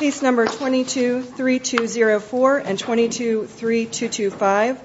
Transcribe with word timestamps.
Case 0.00 0.22
number 0.22 0.46
22-3204 0.46 2.62
and 2.64 2.78
22-3225, 2.78 4.78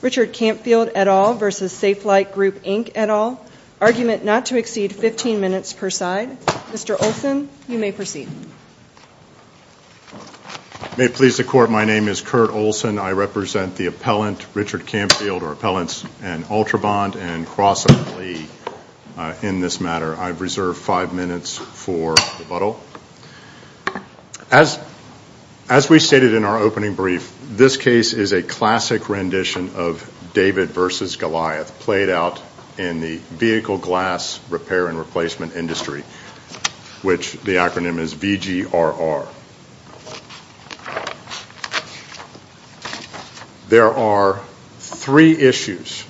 Richard 0.00 0.32
Campfield 0.32 0.90
et 0.94 1.08
al. 1.08 1.34
v. 1.34 1.44
Safelite 1.44 2.32
Group, 2.32 2.62
Inc. 2.62 2.92
et 2.94 3.10
al. 3.10 3.38
Argument 3.82 4.24
not 4.24 4.46
to 4.46 4.56
exceed 4.56 4.94
15 4.94 5.42
minutes 5.42 5.74
per 5.74 5.90
side. 5.90 6.40
Mr. 6.70 6.98
Olson, 6.98 7.50
you 7.68 7.78
may 7.78 7.92
proceed. 7.92 8.30
May 10.96 11.04
it 11.04 11.12
please 11.12 11.36
the 11.36 11.44
Court, 11.44 11.70
my 11.70 11.84
name 11.84 12.08
is 12.08 12.22
Kurt 12.22 12.48
Olson. 12.48 12.98
I 12.98 13.12
represent 13.12 13.76
the 13.76 13.88
appellant, 13.88 14.46
Richard 14.54 14.86
Campfield, 14.86 15.42
or 15.42 15.52
appellants, 15.52 16.02
and 16.22 16.44
Ultrabond 16.44 17.16
and 17.16 17.46
Cross-Appellee 17.46 18.46
uh, 19.18 19.34
in 19.42 19.60
this 19.60 19.82
matter. 19.82 20.16
I've 20.16 20.40
reserved 20.40 20.78
five 20.78 21.12
minutes 21.12 21.58
for 21.58 22.14
rebuttal. 22.38 22.80
As 24.52 25.88
we 25.88 25.98
stated 25.98 26.34
in 26.34 26.44
our 26.44 26.58
opening 26.58 26.94
brief, 26.94 27.34
this 27.42 27.78
case 27.78 28.12
is 28.12 28.32
a 28.32 28.42
classic 28.42 29.08
rendition 29.08 29.70
of 29.76 30.06
David 30.34 30.68
versus 30.68 31.16
Goliath, 31.16 31.80
played 31.80 32.10
out 32.10 32.42
in 32.76 33.00
the 33.00 33.16
vehicle 33.16 33.78
glass 33.78 34.40
repair 34.50 34.88
and 34.88 34.98
replacement 34.98 35.56
industry, 35.56 36.02
which 37.00 37.32
the 37.32 37.52
acronym 37.52 37.98
is 37.98 38.14
VGRR. 38.14 39.26
There 43.70 43.90
are 43.90 44.40
three 44.78 45.32
issues 45.38 46.04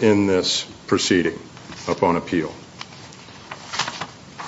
in 0.00 0.26
this 0.26 0.64
proceeding 0.86 1.38
upon 1.88 2.16
appeal. 2.16 2.54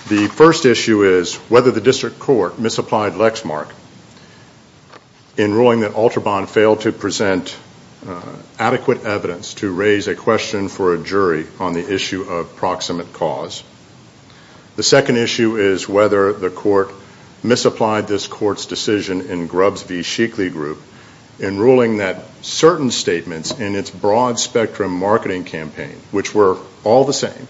The 0.08 0.26
first 0.26 0.64
issue 0.64 1.02
is 1.02 1.34
whether 1.50 1.70
the 1.70 1.82
district 1.82 2.18
court 2.18 2.58
misapplied 2.58 3.12
Lexmark 3.12 3.70
in 5.36 5.52
ruling 5.52 5.80
that 5.80 5.92
Ultrabond 5.92 6.48
failed 6.48 6.80
to 6.82 6.92
present 6.92 7.54
uh, 8.06 8.22
adequate 8.58 9.04
evidence 9.04 9.52
to 9.54 9.70
raise 9.70 10.08
a 10.08 10.14
question 10.14 10.68
for 10.68 10.94
a 10.94 10.98
jury 10.98 11.46
on 11.60 11.74
the 11.74 11.92
issue 11.92 12.22
of 12.22 12.56
proximate 12.56 13.12
cause. 13.12 13.62
The 14.76 14.82
second 14.82 15.18
issue 15.18 15.58
is 15.58 15.86
whether 15.86 16.32
the 16.32 16.48
court 16.48 16.90
misapplied 17.42 18.08
this 18.08 18.26
court's 18.26 18.64
decision 18.64 19.20
in 19.20 19.46
Grubbs 19.46 19.82
v. 19.82 20.00
Sheakley 20.00 20.50
Group 20.50 20.80
in 21.38 21.58
ruling 21.58 21.98
that 21.98 22.24
certain 22.40 22.90
statements 22.90 23.50
in 23.60 23.76
its 23.76 23.90
broad 23.90 24.38
spectrum 24.38 24.92
marketing 24.92 25.44
campaign, 25.44 26.00
which 26.12 26.34
were 26.34 26.56
all 26.82 27.04
the 27.04 27.12
same, 27.12 27.46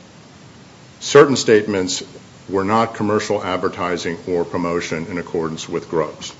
certain 0.98 1.36
statements 1.36 2.02
were 2.48 2.64
not 2.64 2.94
commercial 2.94 3.42
advertising 3.42 4.18
or 4.26 4.44
promotion 4.44 5.06
in 5.06 5.18
accordance 5.18 5.68
with 5.68 5.88
Grubbs. 5.88 6.34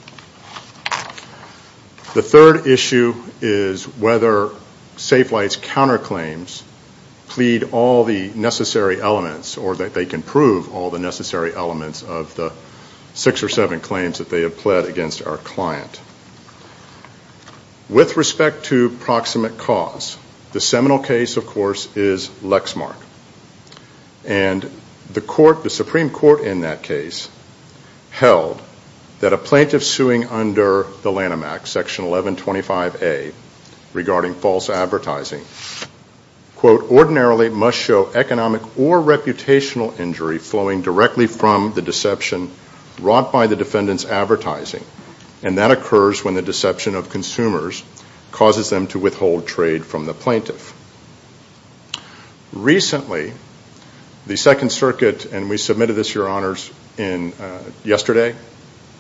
The 2.15 2.23
third 2.23 2.67
issue 2.67 3.15
is 3.41 3.85
whether 3.85 4.51
Safelite's 4.97 5.57
counterclaims 5.57 6.63
plead 7.29 7.65
all 7.73 8.05
the 8.05 8.31
necessary 8.31 9.01
elements, 9.01 9.59
or 9.59 9.77
that 9.77 9.95
they 9.95 10.07
can 10.07 10.23
prove 10.23 10.75
all 10.75 10.91
the 10.91 10.99
necessary 10.99 11.55
elements 11.55 12.03
of 12.03 12.35
the 12.35 12.53
six 13.15 13.43
or 13.43 13.49
seven 13.49 13.81
claims 13.81 14.19
that 14.19 14.31
they 14.31 14.43
have 14.43 14.57
pled 14.57 14.87
against 14.87 15.23
our 15.23 15.37
client. 15.37 16.01
With 17.89 18.17
respect 18.17 18.65
to 18.67 18.91
proximate 18.91 19.59
cause, 19.59 20.17
the 20.53 20.61
seminal 20.61 20.99
case, 20.99 21.37
of 21.37 21.47
course, 21.47 21.95
is 21.97 22.29
Lexmark. 22.43 22.97
And 24.25 24.71
the 25.11 25.21
court, 25.21 25.63
the 25.63 25.71
Supreme 25.71 26.11
Court 26.11 26.41
in 26.41 26.61
that 26.61 26.83
case 26.83 27.31
held 28.11 28.61
that 29.21 29.33
a 29.33 29.39
plaintiff 29.39 29.83
suing 29.83 30.27
under 30.27 30.87
the 31.03 31.11
Lanham 31.11 31.43
Act, 31.43 31.69
Section 31.69 32.05
1125A, 32.05 33.33
regarding 33.93 34.35
false 34.35 34.71
advertising, 34.71 35.45
quote, 36.57 36.91
ordinarily 36.91 37.49
must 37.49 37.79
show 37.79 38.13
economic 38.13 38.63
or 38.79 39.01
reputational 39.01 39.99
injury 39.99 40.39
flowing 40.39 40.83
directly 40.83 41.27
from 41.27 41.73
the 41.75 41.83
deception 41.83 42.51
wrought 43.01 43.33
by 43.33 43.47
the 43.47 43.57
defendant's 43.57 44.05
advertising. 44.05 44.85
And 45.43 45.59
that 45.59 45.71
occurs 45.71 46.25
when 46.25 46.35
the 46.35 46.43
deception 46.43 46.95
of 46.95 47.11
consumers 47.11 47.85
causes 48.33 48.71
them 48.71 48.89
to 48.89 48.99
withhold 48.99 49.47
trade 49.47 49.85
from 49.85 50.07
the 50.07 50.15
plaintiff. 50.15 50.75
Recently, 52.53 53.33
the 54.29 54.37
Second 54.37 54.71
Circuit, 54.71 55.25
and 55.33 55.49
we 55.49 55.57
submitted 55.57 55.95
this, 55.95 56.15
Your 56.15 56.29
Honors, 56.29 56.71
uh, 56.99 57.61
yesterday 57.83 58.37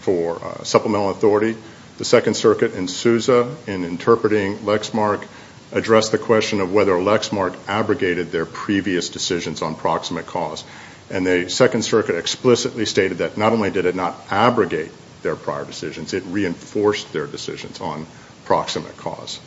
for 0.00 0.42
uh, 0.42 0.64
supplemental 0.64 1.10
authority, 1.10 1.54
the 1.98 2.04
Second 2.06 2.34
Circuit 2.34 2.72
in 2.74 2.88
Souza, 2.88 3.54
in 3.66 3.84
interpreting 3.84 4.56
Lexmark, 4.60 5.22
addressed 5.70 6.12
the 6.12 6.18
question 6.18 6.62
of 6.62 6.72
whether 6.72 6.92
Lexmark 6.92 7.58
abrogated 7.68 8.32
their 8.32 8.46
previous 8.46 9.10
decisions 9.10 9.60
on 9.60 9.74
proximate 9.74 10.26
cause. 10.26 10.64
And 11.10 11.26
the 11.26 11.50
Second 11.50 11.82
Circuit 11.82 12.16
explicitly 12.16 12.86
stated 12.86 13.18
that 13.18 13.36
not 13.36 13.52
only 13.52 13.70
did 13.70 13.84
it 13.84 13.94
not 13.94 14.16
abrogate 14.30 14.92
their 15.22 15.36
prior 15.36 15.66
decisions, 15.66 16.14
it 16.14 16.22
reinforced 16.24 17.12
their 17.12 17.26
decisions 17.26 17.82
on 17.82 18.06
proximate 18.46 18.96
cause. 18.96 19.40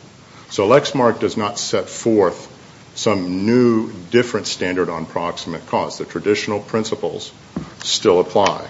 So 0.48 0.68
Lexmark 0.68 1.18
does 1.18 1.36
not 1.36 1.58
set 1.58 1.88
forth 1.88 2.51
some 2.94 3.46
new, 3.46 3.92
different 4.10 4.46
standard 4.46 4.88
on 4.88 5.06
proximate 5.06 5.66
cause. 5.66 5.98
The 5.98 6.04
traditional 6.04 6.60
principles 6.60 7.32
still 7.80 8.20
apply. 8.20 8.68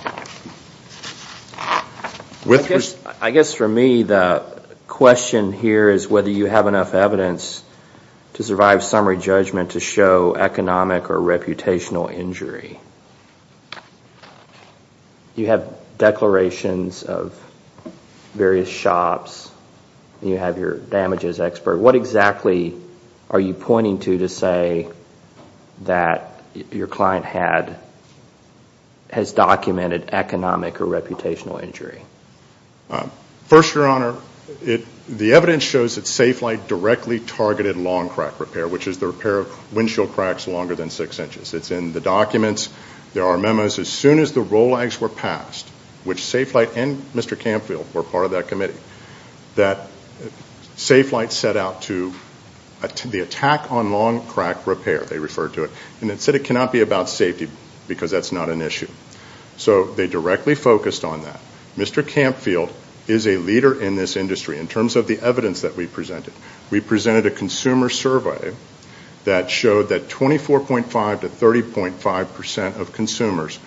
I 3.20 3.30
guess 3.30 3.54
for 3.54 3.68
me, 3.68 4.02
the 4.02 4.42
question 4.88 5.52
here 5.52 5.90
is 5.90 6.08
whether 6.08 6.30
you 6.30 6.46
have 6.46 6.66
enough 6.66 6.94
evidence 6.94 7.62
to 8.34 8.42
survive 8.42 8.82
summary 8.82 9.18
judgment 9.18 9.72
to 9.72 9.80
show 9.80 10.34
economic 10.34 11.10
or 11.10 11.18
reputational 11.18 12.12
injury. 12.12 12.80
You 15.36 15.46
have 15.46 15.72
declarations 15.98 17.02
of 17.02 17.38
various 18.34 18.68
shops, 18.68 19.50
you 20.22 20.36
have 20.38 20.58
your 20.58 20.78
damages 20.78 21.40
expert. 21.40 21.78
What 21.78 21.94
exactly 21.94 22.74
are 23.32 23.40
you 23.40 23.54
pointing 23.54 23.98
to 24.00 24.18
to 24.18 24.28
say 24.28 24.88
that 25.82 26.42
your 26.70 26.86
client 26.86 27.24
had 27.24 27.78
has 29.10 29.32
documented 29.32 30.10
economic 30.12 30.80
or 30.80 30.86
reputational 30.86 31.62
injury? 31.62 32.02
Uh, 32.90 33.08
first, 33.46 33.74
Your 33.74 33.86
Honor, 33.86 34.16
the 35.08 35.32
evidence 35.32 35.62
shows 35.62 35.96
that 35.96 36.04
Safelite 36.04 36.66
directly 36.66 37.20
targeted 37.20 37.76
long 37.76 38.08
crack 38.08 38.38
repair, 38.38 38.68
which 38.68 38.86
is 38.86 38.98
the 38.98 39.06
repair 39.06 39.38
of 39.38 39.74
windshield 39.74 40.12
cracks 40.12 40.46
longer 40.46 40.74
than 40.74 40.90
six 40.90 41.18
inches. 41.18 41.54
It's 41.54 41.70
in 41.70 41.92
the 41.92 42.00
documents. 42.00 42.68
There 43.14 43.24
are 43.24 43.38
memos. 43.38 43.78
As 43.78 43.88
soon 43.88 44.18
as 44.18 44.32
the 44.32 44.40
ROLAGs 44.40 45.00
were 45.00 45.08
passed, 45.08 45.68
which 46.04 46.18
Safelite 46.18 46.76
and 46.76 46.98
Mr. 47.14 47.36
Campfield 47.36 47.92
were 47.94 48.02
part 48.02 48.24
of 48.24 48.30
that 48.32 48.48
committee, 48.48 48.78
that 49.54 49.88
Safelite 50.76 51.30
set 51.30 51.56
out 51.56 51.82
to 51.82 52.12
the 52.82 53.20
attack 53.20 53.70
on 53.70 53.92
long 53.92 54.26
crack 54.26 54.66
repair, 54.66 55.00
they 55.00 55.18
referred 55.18 55.54
to 55.54 55.64
it, 55.64 55.70
and 56.00 56.10
it 56.10 56.20
said 56.20 56.34
it 56.34 56.44
cannot 56.44 56.72
be 56.72 56.80
about 56.80 57.08
safety 57.08 57.48
because 57.88 58.10
that's 58.10 58.32
not 58.32 58.48
an 58.48 58.62
issue. 58.62 58.88
So 59.56 59.84
they 59.84 60.06
directly 60.06 60.54
focused 60.54 61.04
on 61.04 61.22
that. 61.22 61.40
Mr. 61.76 62.02
Campfield 62.02 62.72
is 63.08 63.26
a 63.26 63.36
leader 63.36 63.80
in 63.80 63.96
this 63.96 64.16
industry 64.16 64.58
in 64.58 64.68
terms 64.68 64.96
of 64.96 65.06
the 65.06 65.20
evidence 65.20 65.62
that 65.62 65.76
we 65.76 65.86
presented. 65.86 66.32
We 66.70 66.80
presented 66.80 67.26
a 67.26 67.30
consumer 67.30 67.88
survey 67.88 68.54
that 69.24 69.50
showed 69.50 69.88
that 69.90 70.08
24.5 70.08 71.20
to 71.20 71.28
30.5 71.28 72.34
percent 72.34 72.76
of 72.76 72.92
consumers, 72.92 73.58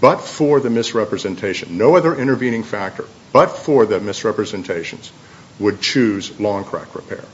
but 0.00 0.18
for 0.18 0.60
the 0.60 0.70
misrepresentation, 0.70 1.78
no 1.78 1.96
other 1.96 2.16
intervening 2.16 2.62
factor, 2.62 3.04
but 3.32 3.48
for 3.48 3.86
the 3.86 4.00
misrepresentations, 4.00 5.12
would 5.58 5.80
choose 5.80 6.38
long 6.40 6.64
crack 6.64 6.94
repair. 6.94 7.24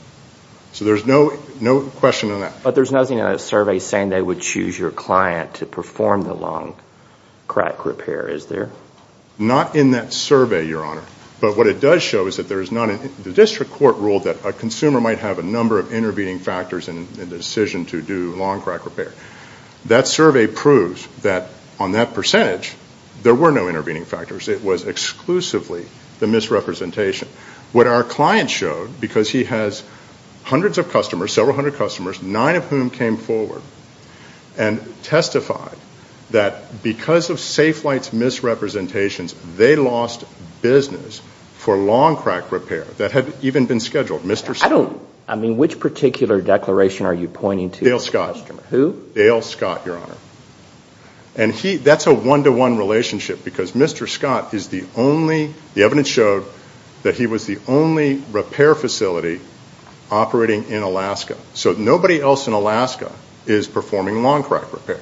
So 0.73 0.85
there's 0.85 1.05
no 1.05 1.29
question 1.97 2.31
on 2.31 2.41
that. 2.41 2.63
But 2.63 2.75
there's 2.75 2.91
nothing 2.91 3.19
in 3.19 3.25
that 3.25 3.41
survey 3.41 3.79
saying 3.79 4.09
they 4.09 4.21
would 4.21 4.41
choose 4.41 4.77
your 4.77 4.91
client 4.91 5.55
to 5.55 5.65
perform 5.65 6.23
the 6.23 6.33
long 6.33 6.75
crack 7.47 7.85
repair, 7.85 8.27
is 8.27 8.47
there? 8.47 8.71
Not 9.37 9.75
in 9.75 9.91
that 9.91 10.13
survey, 10.13 10.67
Your 10.67 10.85
Honor. 10.85 11.03
But 11.39 11.57
what 11.57 11.67
it 11.67 11.81
does 11.81 12.01
show 12.01 12.27
is 12.27 12.37
that 12.37 12.47
there 12.47 12.61
is 12.61 12.71
not 12.71 12.89
a– 12.89 12.97
the 13.23 13.33
district 13.33 13.71
court 13.73 13.97
ruled 13.97 14.23
that 14.23 14.45
a 14.45 14.53
consumer 14.53 15.01
might 15.01 15.19
have 15.19 15.39
a 15.39 15.43
number 15.43 15.77
of 15.77 15.91
intervening 15.91 16.39
factors 16.39 16.87
in 16.87 17.11
the 17.13 17.25
decision 17.25 17.85
to 17.87 18.01
do 18.01 18.33
long 18.35 18.61
crack 18.61 18.85
repair. 18.85 19.11
That 19.85 20.07
survey 20.07 20.47
proves 20.47 21.05
that 21.21 21.49
on 21.79 21.93
that 21.93 22.13
percentage, 22.13 22.75
there 23.23 23.35
were 23.35 23.51
no 23.51 23.67
intervening 23.67 24.05
factors. 24.05 24.47
It 24.47 24.63
was 24.63 24.87
exclusively 24.87 25.85
the 26.19 26.27
misrepresentation. 26.27 27.27
What 27.73 27.87
our 27.87 28.03
client 28.03 28.49
showed, 28.49 29.01
because 29.01 29.29
he 29.29 29.43
has 29.45 29.83
hundreds 30.43 30.77
of 30.77 30.91
customers, 30.91 31.33
several 31.33 31.55
hundred 31.55 31.75
customers, 31.75 32.21
nine 32.21 32.55
of 32.55 32.65
whom 32.65 32.89
came 32.89 33.17
forward 33.17 33.61
and 34.57 34.81
testified 35.03 35.77
that 36.31 36.83
because 36.83 37.29
of 37.29 37.37
Safelite's 37.37 38.13
misrepresentations, 38.13 39.33
they 39.55 39.75
lost 39.75 40.23
business 40.61 41.21
for 41.55 41.77
long 41.77 42.17
crack 42.17 42.51
repair 42.51 42.83
that 42.97 43.11
had 43.11 43.33
even 43.41 43.65
been 43.65 43.79
scheduled. 43.79 44.23
Mr. 44.23 44.61
I 44.63 44.69
don't, 44.69 45.01
I 45.27 45.35
mean, 45.35 45.57
which 45.57 45.79
particular 45.79 46.41
declaration 46.41 47.05
are 47.05 47.13
you 47.13 47.27
pointing 47.27 47.71
to? 47.71 47.85
Dale 47.85 47.99
Scott. 47.99 48.37
Who? 48.69 49.09
Dale 49.13 49.41
Scott, 49.41 49.85
Your 49.85 49.97
Honor. 49.97 50.17
And 51.35 51.53
he, 51.53 51.77
that's 51.77 52.05
a 52.05 52.13
one-to-one 52.13 52.77
relationship 52.77 53.43
because 53.43 53.71
Mr. 53.71 54.07
Scott 54.07 54.53
is 54.53 54.67
the 54.67 54.85
only, 54.95 55.53
the 55.73 55.83
evidence 55.83 56.07
showed 56.07 56.45
that 57.01 57.15
he 57.15 57.25
was 57.27 57.47
the 57.47 57.59
only 57.67 58.21
repair 58.31 58.75
facility 58.75 59.39
operating 60.13 60.69
in 60.69 60.83
Alaska. 60.83 61.35
So 61.53 61.73
nobody 61.73 62.21
else 62.21 62.47
in 62.47 62.53
Alaska 62.53 63.11
is 63.47 63.67
performing 63.67 64.21
long 64.21 64.43
crack 64.43 64.71
repair. 64.71 65.01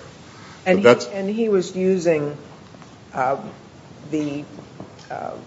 And 0.66 1.30
he 1.30 1.50
was 1.50 1.76
using 1.76 2.38
um, 3.14 3.52
the 4.10 4.46
um, 5.10 5.42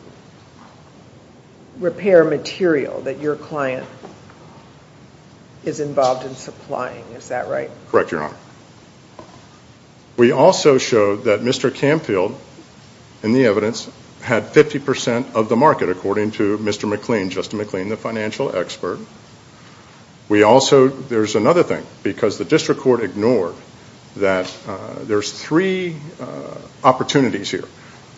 repair 1.78 2.24
material 2.24 3.00
that 3.02 3.20
your 3.20 3.36
client 3.36 3.86
is 5.64 5.80
involved 5.80 6.26
in 6.26 6.34
supplying, 6.34 7.04
is 7.16 7.28
that 7.28 7.48
right? 7.48 7.70
Correct, 7.88 8.10
Your 8.12 8.22
Honor. 8.22 8.36
We 10.18 10.30
also 10.30 10.76
showed 10.76 11.24
that 11.24 11.40
Mr. 11.40 11.70
Campfield, 11.70 12.36
in 13.22 13.32
the 13.32 13.46
evidence, 13.46 13.90
had 14.20 14.44
50% 14.44 15.34
of 15.34 15.48
the 15.48 15.56
market 15.56 15.88
according 15.88 16.32
to 16.32 16.58
Mr. 16.58 16.88
McLean, 16.88 17.30
Justin 17.30 17.58
McLean, 17.58 17.88
the 17.88 17.96
financial 17.96 18.54
expert. 18.54 18.98
We 20.28 20.42
also, 20.42 20.88
there's 20.88 21.34
another 21.34 21.62
thing, 21.62 21.84
because 22.02 22.38
the 22.38 22.44
district 22.44 22.80
court 22.80 23.02
ignored 23.02 23.54
that 24.16 24.52
uh, 24.66 24.94
there's 25.02 25.30
three 25.30 25.96
uh, 26.20 26.58
opportunities 26.82 27.50
here. 27.50 27.64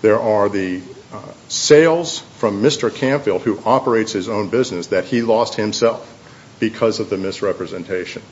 There 0.02 0.20
are 0.20 0.48
the 0.48 0.82
uh, 1.12 1.22
sales 1.48 2.18
from 2.18 2.62
Mr. 2.62 2.90
Campfield, 2.90 3.40
who 3.40 3.58
operates 3.64 4.12
his 4.12 4.28
own 4.28 4.50
business, 4.50 4.88
that 4.88 5.04
he 5.04 5.22
lost 5.22 5.54
himself 5.54 6.12
because 6.60 7.00
of 7.00 7.10
the 7.10 7.16
misrepresentation 7.16 8.22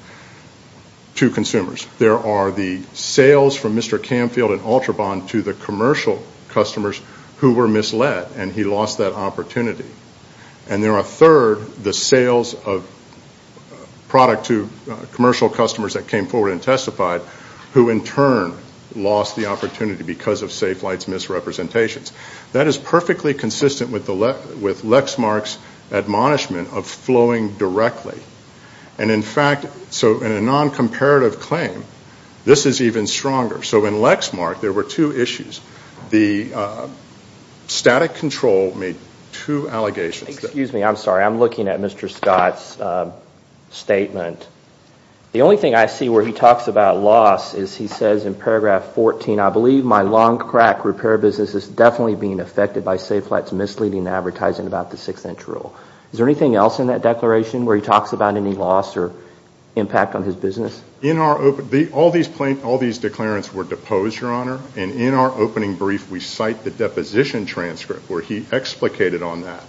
to 1.17 1.31
consumers. 1.31 1.87
There 1.99 2.19
are 2.19 2.51
the 2.51 2.83
sales 2.93 3.57
from 3.57 3.77
Mr. 3.77 3.99
Campfield 3.99 4.53
and 4.53 4.61
Ultrabond 4.61 5.29
to 5.31 5.43
the 5.43 5.55
commercial 5.55 6.23
customers 6.49 7.01
who 7.39 7.55
were 7.55 7.69
misled, 7.69 8.29
and 8.37 8.53
he 8.53 8.65
lost 8.65 8.99
that 8.99 9.13
opportunity. 9.13 9.91
And 10.69 10.83
there 10.83 10.95
are 10.95 11.03
third, 11.03 11.59
the 11.83 11.93
sales 11.93 12.55
of 12.55 12.89
product 14.15 14.45
to 14.45 14.71
uh, 14.89 14.95
commercial 15.15 15.49
customers 15.49 15.95
that 15.95 16.07
came 16.07 16.25
forward 16.25 16.53
and 16.53 16.63
testified, 16.63 17.21
who 17.73 17.91
in 17.91 18.05
turn 18.05 18.57
lost 18.95 19.35
the 19.35 19.47
opportunity 19.47 20.05
because 20.05 20.43
of 20.43 20.51
Safelite's 20.51 21.09
misrepresentations. 21.09 22.13
That 22.53 22.69
is 22.69 22.79
perfectly 22.79 23.35
consistent 23.35 23.91
with 23.91 24.07
Lexmark's 24.07 25.59
admonishment 25.91 26.69
of 26.73 26.87
flowing 26.87 27.55
directly. 27.59 28.17
And 28.99 29.11
in 29.11 29.23
fact, 29.23 29.67
so 29.91 30.23
in 30.23 30.31
a 30.31 30.41
non-comparative 30.41 31.41
claim, 31.41 31.85
this 32.45 32.67
is 32.67 32.81
even 32.83 33.09
stronger. 33.09 33.65
So 33.65 33.85
in 33.85 33.95
Lexmark, 33.95 34.61
there 34.61 34.73
were 34.73 34.85
two 34.85 35.11
issues. 35.21 35.61
The 36.11 36.55
uh, 36.55 36.89
static 37.67 38.15
control 38.15 38.77
made 38.77 38.95
two 39.33 39.69
allegations. 39.69 40.39
Excuse 40.39 40.73
me, 40.73 40.85
I'm 40.85 40.95
sorry. 40.95 41.25
I'm 41.25 41.41
looking 41.41 41.67
at 41.67 41.81
Mr. 41.81 42.09
Scott's 42.09 42.79
uh, 42.79 43.11
statement. 43.75 44.47
The 45.33 45.43
only 45.43 45.57
thing 45.57 45.75
I 45.75 45.87
see 45.87 46.09
where 46.09 46.25
he 46.25 46.33
talks 46.33 46.69
about 46.69 46.99
loss 46.99 47.55
is 47.55 47.75
he 47.75 47.89
says 47.89 48.25
in 48.25 48.37
paragraph 48.37 48.93
14, 48.95 49.41
I 49.41 49.51
believe 49.51 49.85
my 49.85 50.03
long 50.03 50.39
crack 50.39 50.85
repair 50.85 51.19
business 51.19 51.57
is 51.57 51.67
definitely 51.67 52.15
being 52.15 52.39
affected 52.39 52.85
by 52.85 52.99
Safelite's 52.99 53.51
misleading 53.51 54.07
advertising 54.07 54.69
about 54.69 54.93
the 54.93 54.97
six-inch 54.97 55.49
rule. 55.49 55.75
Is 56.13 56.19
there 56.19 56.29
anything 56.29 56.55
else 56.55 56.79
in 56.79 56.87
that 56.87 57.03
declaration 57.03 57.65
where 57.65 57.75
he 57.75 57.83
talks 57.83 58.13
about 58.13 58.37
any 58.37 58.53
loss 58.53 58.97
or 58.97 59.13
impact 59.75 60.15
on 60.15 60.23
his 60.23 60.37
business? 60.37 60.81
In 61.03 61.19
our 61.19 61.37
open, 61.37 61.93
all 61.93 62.13
these 62.13 62.29
declarants 62.29 63.53
were 63.53 63.65
deposed, 63.65 64.21
Your 64.21 64.33
Honor, 64.33 64.61
and 64.77 64.93
in 64.93 65.15
our 65.15 65.33
opening 65.33 65.75
brief 65.75 66.09
we 66.13 66.21
cite 66.21 66.63
the 66.63 66.71
deposition 66.71 67.47
transcript 67.47 68.09
where 68.09 68.21
he 68.21 68.47
explicated 68.53 69.25
on 69.25 69.41
that. 69.41 69.65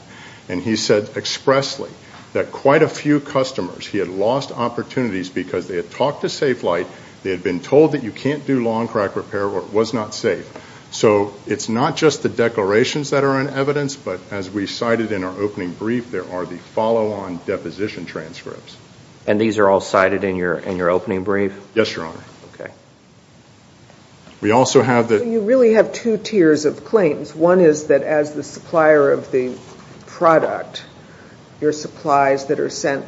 And 0.48 0.62
he 0.62 0.76
said 0.76 1.10
expressly 1.18 1.90
that 2.36 2.52
quite 2.52 2.84
a 2.84 2.90
few 2.90 3.22
customers, 3.22 3.88
he 3.88 3.98
had 3.98 4.10
lost 4.10 4.52
opportunities 4.52 5.30
because 5.30 5.68
they 5.68 5.78
had 5.78 5.90
talked 5.90 6.22
to 6.22 6.28
Safelite, 6.28 6.86
they 7.24 7.32
had 7.32 7.44
been 7.44 7.62
told 7.62 7.94
that 7.94 8.04
you 8.04 8.12
can't 8.12 8.46
do 8.46 8.62
long 8.62 8.90
crack 8.90 9.16
repair 9.16 9.46
or 9.46 9.60
it 9.60 9.72
was 9.72 9.94
not 9.94 10.14
safe. 10.14 10.46
So 10.92 11.34
it's 11.48 11.70
not 11.70 11.96
just 11.96 12.24
the 12.24 12.30
declarations 12.30 13.12
that 13.12 13.24
are 13.24 13.40
in 13.40 13.48
evidence, 13.48 13.96
but 13.96 14.20
as 14.32 14.50
we 14.50 14.68
cited 14.68 15.14
in 15.14 15.24
our 15.24 15.32
opening 15.40 15.74
brief, 15.74 16.12
there 16.12 16.30
are 16.30 16.46
the 16.46 16.58
follow-on 16.58 17.40
deposition 17.46 18.06
transcripts. 18.06 18.76
And 19.26 19.40
these 19.40 19.58
are 19.58 19.70
all 19.70 19.82
cited 19.82 20.26
in 20.26 20.36
your 20.36 20.90
opening 20.90 21.24
brief? 21.24 21.58
Yes, 21.74 21.96
Your 21.96 22.06
Honor. 22.06 22.24
Okay. 22.54 22.72
We 24.42 24.52
also 24.52 24.82
have 24.82 25.08
the... 25.08 25.20
So 25.20 25.26
you 25.26 25.40
really 25.40 25.74
have 25.74 25.94
two 25.94 26.18
tiers 26.18 26.66
of 26.66 26.84
claims. 26.84 27.34
One 27.34 27.62
is 27.62 27.88
that 27.88 28.04
as 28.04 28.34
the 28.34 28.44
supplier 28.44 29.12
of 29.12 29.32
the 29.32 29.58
product, 30.06 30.86
your 31.62 31.74
supplies 31.74 32.48
that 32.48 32.60
are 32.60 32.70
sent 32.70 33.06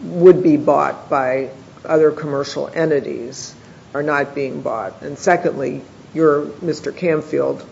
would 0.00 0.42
be 0.42 0.56
bought 0.56 1.08
by 1.08 1.50
other 1.84 2.10
commercial 2.10 2.68
entities 2.68 3.54
are 3.94 4.02
not 4.02 4.34
being 4.34 4.60
bought. 4.60 5.02
And 5.02 5.18
secondly, 5.18 5.82
your 6.14 6.46
Mr. 6.46 6.92
Campfield 6.92 7.64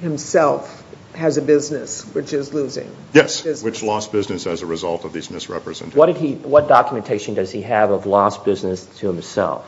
himself 0.00 0.82
has 1.14 1.36
a 1.36 1.42
business 1.42 2.02
which 2.14 2.32
is 2.32 2.52
losing. 2.52 2.90
Yes, 3.12 3.62
which 3.62 3.82
lost 3.82 4.10
business 4.10 4.46
as 4.46 4.62
a 4.62 4.66
result 4.66 5.04
of 5.04 5.12
these 5.12 5.30
misrepresentations. 5.30 6.42
What 6.44 6.68
documentation 6.68 7.34
does 7.34 7.52
he 7.52 7.62
have 7.62 7.90
of 7.90 8.06
lost 8.06 8.44
business 8.44 8.84
to 8.98 9.06
himself? 9.06 9.64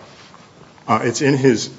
Uh, 0.89 1.01
it's 1.05 1.23
in 1.23 1.37
his... 1.37 1.73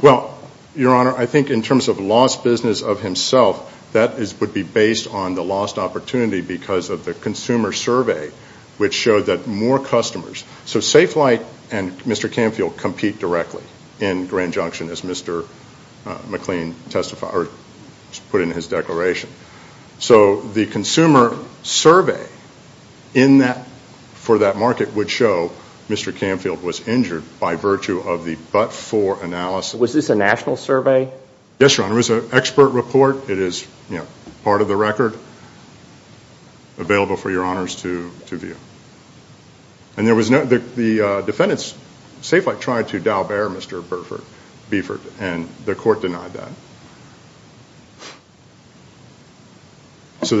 Well, 0.00 0.36
Your 0.74 0.94
Honor, 0.94 1.14
I 1.14 1.26
think 1.26 1.50
in 1.50 1.62
terms 1.62 1.88
of 1.88 2.00
lost 2.00 2.42
business 2.42 2.82
of 2.82 3.00
himself, 3.00 3.71
that 3.92 4.18
would 4.40 4.54
be 4.54 4.62
based 4.62 5.06
on 5.06 5.34
the 5.34 5.44
lost 5.44 5.78
opportunity 5.78 6.40
because 6.40 6.90
of 6.90 7.04
the 7.04 7.14
consumer 7.14 7.72
survey 7.72 8.30
which 8.78 8.94
showed 8.94 9.26
that 9.26 9.46
more 9.46 9.78
customers... 9.78 10.44
So 10.64 10.80
Safelite 10.80 11.44
and 11.70 11.92
Mr. 12.00 12.28
Campfield 12.28 12.76
compete 12.78 13.18
directly 13.18 13.62
in 14.00 14.26
Grand 14.26 14.52
Junction 14.54 14.88
as 14.90 15.02
Mr. 15.02 15.46
Uh, 16.04 16.18
McLean 16.28 16.74
put 18.30 18.40
in 18.40 18.50
his 18.50 18.66
declaration. 18.66 19.30
So 19.98 20.40
the 20.40 20.66
consumer 20.66 21.36
survey 21.62 22.26
for 24.14 24.38
that 24.38 24.56
market 24.56 24.94
would 24.94 25.10
show 25.10 25.52
Mr. 25.88 26.12
Campfield 26.12 26.62
was 26.62 26.86
injured 26.88 27.22
by 27.38 27.54
virtue 27.56 28.00
of 28.00 28.24
the 28.24 28.36
but-for 28.52 29.22
analysis. 29.22 29.78
Was 29.78 29.92
this 29.92 30.10
a 30.10 30.14
national 30.14 30.56
survey? 30.56 31.12
Yes, 31.58 31.76
Your 31.76 31.86
Honor. 31.86 31.94
It 31.94 31.96
was 31.96 32.10
an 32.10 32.28
expert 32.32 32.68
report. 32.70 33.30
It 33.30 33.38
is 33.38 33.66
part 34.44 34.62
of 34.62 34.68
the 34.68 34.76
record 34.76 35.16
available 36.78 37.16
for 37.16 37.30
Your 37.30 37.44
Honors 37.44 37.76
to 37.82 38.10
view. 38.30 38.56
And 39.96 40.06
there 40.06 40.14
was 40.14 40.30
no... 40.30 40.44
The 40.44 41.06
uh, 41.06 41.20
defendants, 41.22 41.76
Safelite 42.22 42.60
tried 42.60 42.88
to 42.88 43.00
Daubert 43.00 43.50
Mr. 43.50 43.82
Beeford 44.70 45.00
and 45.20 45.48
the 45.66 45.74
court 45.74 46.00
denied 46.00 46.32
that. 46.32 46.48
So 50.24 50.38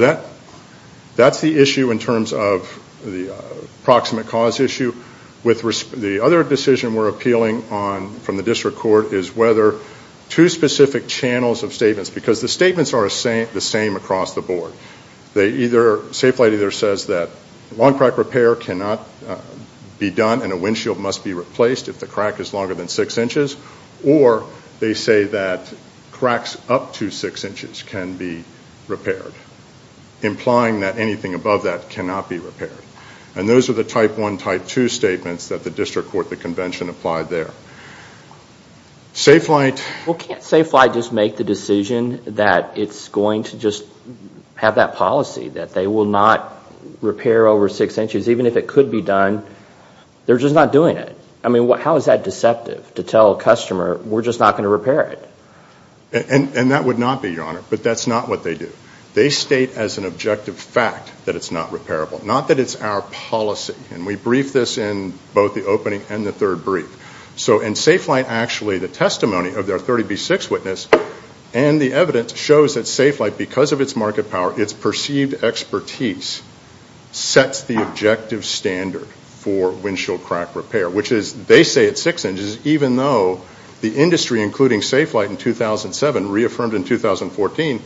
that's 1.16 1.40
the 1.40 1.58
issue 1.58 1.90
in 1.90 1.98
terms 1.98 2.32
of 2.32 2.80
the 3.04 3.34
uh, 3.34 3.42
proximate 3.82 4.28
cause 4.28 4.60
issue. 4.60 4.94
The 5.42 6.20
other 6.22 6.44
decision 6.44 6.94
we're 6.94 7.08
appealing 7.08 7.68
on 7.70 8.14
from 8.20 8.36
the 8.36 8.44
district 8.44 8.78
court 8.78 9.12
is 9.12 9.34
whether 9.34 9.74
two 10.32 10.48
specific 10.48 11.06
channels 11.08 11.62
of 11.62 11.74
statements, 11.74 12.08
because 12.08 12.40
the 12.40 12.48
statements 12.48 12.94
are 12.94 13.02
the 13.02 13.60
same 13.60 13.96
across 13.96 14.34
the 14.34 14.40
board. 14.40 14.72
They 15.34 15.50
either 15.50 15.98
Safelite 15.98 16.54
either 16.54 16.70
says 16.70 17.08
that 17.08 17.28
long 17.76 17.98
crack 17.98 18.16
repair 18.16 18.56
cannot 18.56 19.06
uh, 19.28 19.38
be 19.98 20.08
done 20.08 20.40
and 20.40 20.50
a 20.50 20.56
windshield 20.56 20.98
must 20.98 21.22
be 21.22 21.34
replaced 21.34 21.88
if 21.88 22.00
the 22.00 22.06
crack 22.06 22.40
is 22.40 22.54
longer 22.54 22.72
than 22.72 22.88
six 22.88 23.18
inches, 23.18 23.58
or 24.06 24.46
they 24.80 24.94
say 24.94 25.24
that 25.24 25.70
cracks 26.12 26.56
up 26.70 26.94
to 26.94 27.10
six 27.10 27.44
inches 27.44 27.82
can 27.82 28.16
be 28.16 28.42
repaired, 28.88 29.34
implying 30.22 30.80
that 30.80 30.96
anything 30.96 31.34
above 31.34 31.64
that 31.64 31.90
cannot 31.90 32.30
be 32.30 32.38
repaired. 32.38 32.72
And 33.36 33.46
those 33.46 33.68
are 33.68 33.74
the 33.74 33.84
type 33.84 34.16
1, 34.16 34.38
type 34.38 34.66
2 34.66 34.88
statements 34.88 35.48
that 35.48 35.62
the 35.62 35.70
district 35.70 36.08
court, 36.08 36.30
the 36.30 36.36
convention, 36.36 36.88
applied 36.88 37.28
there. 37.28 37.50
Safelite... 39.14 39.82
Well, 40.06 40.16
can't 40.16 40.40
Safelite 40.40 40.94
just 40.94 41.12
make 41.12 41.36
the 41.36 41.44
decision 41.44 42.22
that 42.36 42.78
it's 42.78 43.08
going 43.08 43.44
to 43.44 43.58
just 43.58 43.84
have 44.54 44.76
that 44.76 44.94
policy, 44.94 45.50
that 45.50 45.74
they 45.74 45.86
will 45.86 46.04
not 46.04 46.52
repair 47.00 47.46
over 47.46 47.68
six 47.68 47.98
inches, 47.98 48.28
even 48.28 48.46
if 48.46 48.56
it 48.56 48.66
could 48.68 48.90
be 48.90 49.02
done, 49.02 49.44
they're 50.26 50.38
just 50.38 50.54
not 50.54 50.72
doing 50.72 50.96
it? 50.96 51.16
I 51.44 51.48
mean, 51.48 51.68
how 51.78 51.96
is 51.96 52.06
that 52.06 52.24
deceptive 52.24 52.94
to 52.94 53.02
tell 53.02 53.32
a 53.32 53.40
customer, 53.40 53.96
we're 53.96 54.22
just 54.22 54.40
not 54.40 54.52
going 54.52 54.62
to 54.64 54.68
repair 54.68 55.02
it? 55.02 55.28
And 56.30 56.70
that 56.70 56.84
would 56.84 56.98
not 56.98 57.22
be, 57.22 57.32
Your 57.32 57.44
Honor, 57.44 57.62
but 57.70 57.82
that's 57.82 58.06
not 58.06 58.28
what 58.28 58.44
they 58.44 58.54
do. 58.54 58.70
They 59.14 59.28
state 59.28 59.76
as 59.76 59.98
an 59.98 60.06
objective 60.06 60.56
fact 60.56 61.10
that 61.26 61.36
it's 61.36 61.50
not 61.50 61.70
repairable, 61.70 62.22
not 62.24 62.48
that 62.48 62.58
it's 62.58 62.76
our 62.76 63.02
policy. 63.02 63.74
And 63.90 64.06
we 64.06 64.16
briefed 64.16 64.54
this 64.54 64.78
in 64.78 65.12
both 65.34 65.54
the 65.54 65.66
opening 65.66 66.02
and 66.08 66.26
the 66.26 66.32
third 66.32 66.64
brief. 66.64 66.98
So 67.36 67.60
in 67.60 67.74
Safelite, 67.74 68.26
actually, 68.26 68.78
the 68.78 68.88
testimony 68.88 69.54
of 69.54 69.66
their 69.66 69.78
30B6 69.78 70.50
witness 70.50 70.88
and 71.54 71.80
the 71.80 71.92
evidence 71.92 72.34
shows 72.34 72.74
that 72.74 72.84
Safelite, 72.84 73.36
because 73.36 73.72
of 73.72 73.80
its 73.80 73.94
market 73.94 74.30
power, 74.30 74.58
its 74.60 74.72
perceived 74.72 75.44
expertise, 75.44 76.42
sets 77.12 77.64
the 77.64 77.82
objective 77.82 78.44
standard 78.44 79.06
for 79.06 79.70
windshield 79.70 80.22
crack 80.22 80.54
repair, 80.56 80.88
which 80.88 81.12
is 81.12 81.46
they 81.46 81.64
say 81.64 81.86
it's 81.86 82.02
6 82.02 82.24
inches, 82.24 82.66
even 82.66 82.96
though 82.96 83.42
the 83.80 83.94
industry, 83.94 84.42
including 84.42 84.80
Safelite 84.80 85.28
in 85.28 85.36
2007, 85.36 86.30
reaffirmed 86.30 86.74
in 86.74 86.84
2014, 86.84 87.82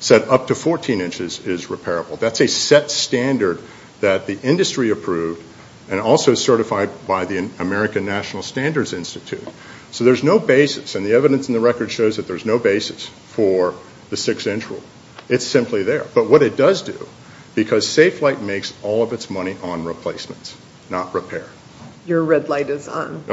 said 0.00 0.22
up 0.28 0.48
to 0.48 0.54
14 0.54 1.00
inches 1.00 1.46
is 1.46 1.66
repairable. 1.66 2.18
That's 2.18 2.40
a 2.40 2.48
set 2.48 2.90
standard 2.90 3.60
that 4.00 4.26
the 4.26 4.38
industry 4.42 4.90
approved 4.90 5.42
and 5.90 6.00
also 6.00 6.34
certified 6.34 6.90
by 7.06 7.24
the 7.24 7.50
American 7.58 8.06
National 8.06 8.42
Standards 8.42 8.92
Institute. 8.92 9.46
So 9.92 10.04
there's 10.04 10.24
no 10.24 10.38
basis, 10.38 10.94
and 10.94 11.06
the 11.06 11.14
evidence 11.14 11.48
in 11.48 11.54
the 11.54 11.60
record 11.60 11.90
shows 11.90 12.16
that 12.16 12.26
there's 12.26 12.44
no 12.44 12.58
basis 12.58 13.06
for 13.06 13.74
the 14.10 14.16
6-inch 14.16 14.68
rule. 14.68 14.82
It's 15.28 15.46
simply 15.46 15.82
there. 15.82 16.04
But 16.14 16.28
what 16.28 16.42
it 16.42 16.56
does 16.56 16.82
do, 16.82 17.08
because 17.54 17.86
Safelite 17.86 18.40
makes 18.40 18.74
all 18.82 19.02
of 19.02 19.12
its 19.12 19.30
money 19.30 19.56
on 19.62 19.84
replacements, 19.84 20.56
not 20.90 21.14
repair. 21.14 21.48
Your 22.06 22.22
red 22.22 22.48
light 22.48 22.70
is 22.70 22.88
on. 22.88 23.24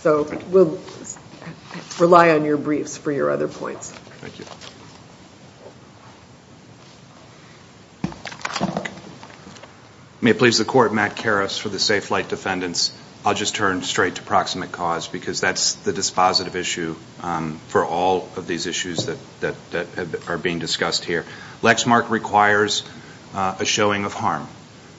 So 0.00 0.22
we'll 0.48 0.80
rely 1.98 2.30
on 2.30 2.44
your 2.44 2.56
briefs 2.56 2.96
for 2.96 3.12
your 3.12 3.30
other 3.30 3.48
points. 3.48 3.90
Thank 3.90 4.38
you. 4.38 4.44
May 10.24 10.30
it 10.30 10.38
please 10.38 10.58
the 10.58 10.64
Court, 10.64 10.94
Matt 10.94 11.16
Karras 11.16 11.58
for 11.58 11.68
the 11.68 11.78
Safelite 11.78 12.28
defendants. 12.28 12.96
I'll 13.24 13.34
just 13.34 13.56
turn 13.56 13.82
straight 13.82 14.14
to 14.14 14.22
proximate 14.22 14.70
cause 14.70 15.08
because 15.08 15.40
that's 15.40 15.72
the 15.74 15.92
dispositive 15.92 16.54
issue 16.54 16.94
um, 17.24 17.58
for 17.66 17.84
all 17.84 18.28
of 18.36 18.46
these 18.46 18.68
issues 18.68 19.10
that 19.40 19.56
are 20.28 20.38
being 20.38 20.60
discussed 20.60 21.04
here. 21.04 21.24
Lexmark 21.60 22.08
requires 22.08 22.84
uh, 23.34 23.56
a 23.58 23.64
showing 23.64 24.04
of 24.04 24.14
harm. 24.14 24.46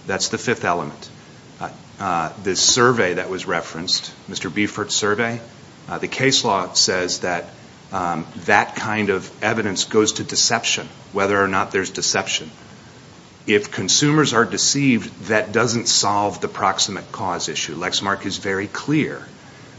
That's 0.07 0.27
the 0.27 0.37
fifth 0.37 0.65
element. 0.65 1.09
Uh, 1.57 1.69
uh, 2.01 2.33
the 2.43 2.57
survey 2.57 3.13
that 3.13 3.29
was 3.29 3.47
referenced, 3.47 4.13
Mr. 4.29 4.51
Biefert's 4.51 4.93
survey, 4.93 5.39
the 6.01 6.09
case 6.09 6.43
law 6.43 6.73
says 6.73 7.21
that 7.21 7.45
um, 7.93 8.27
that 8.45 8.75
kind 8.75 9.09
of 9.09 9.31
evidence 9.41 9.85
goes 9.85 10.13
to 10.13 10.25
deception, 10.25 10.89
whether 11.13 11.41
or 11.41 11.47
not 11.47 11.71
there's 11.71 11.91
deception. 11.91 12.51
If 13.45 13.71
consumers 13.71 14.33
are 14.33 14.45
deceived, 14.45 15.27
that 15.27 15.51
doesn't 15.51 15.87
solve 15.87 16.39
the 16.39 16.47
proximate 16.47 17.11
cause 17.11 17.49
issue. 17.49 17.75
Lexmark 17.75 18.25
is 18.25 18.37
very 18.37 18.67
clear 18.67 19.21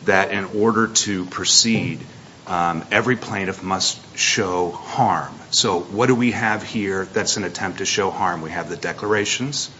that 0.05 0.33
in 0.33 0.45
order 0.45 0.89
to 0.89 1.25
proceed, 1.27 2.01
um, 2.47 2.85
every 2.91 3.17
plaintiff 3.17 3.63
must 3.63 4.19
show 4.19 4.71
harm. 4.71 5.33
So 5.51 5.81
what 5.81 6.07
do 6.07 6.15
we 6.15 6.33
have 6.33 6.63
here 6.63 7.07
that's 7.07 7.39
an 7.39 7.45
attempt 7.45 7.79
to 7.79 7.87
show 7.87 8.11
harm? 8.11 8.43
We 8.43 8.51
have 8.51 8.69
the 8.69 8.77
declarations, 8.77 9.71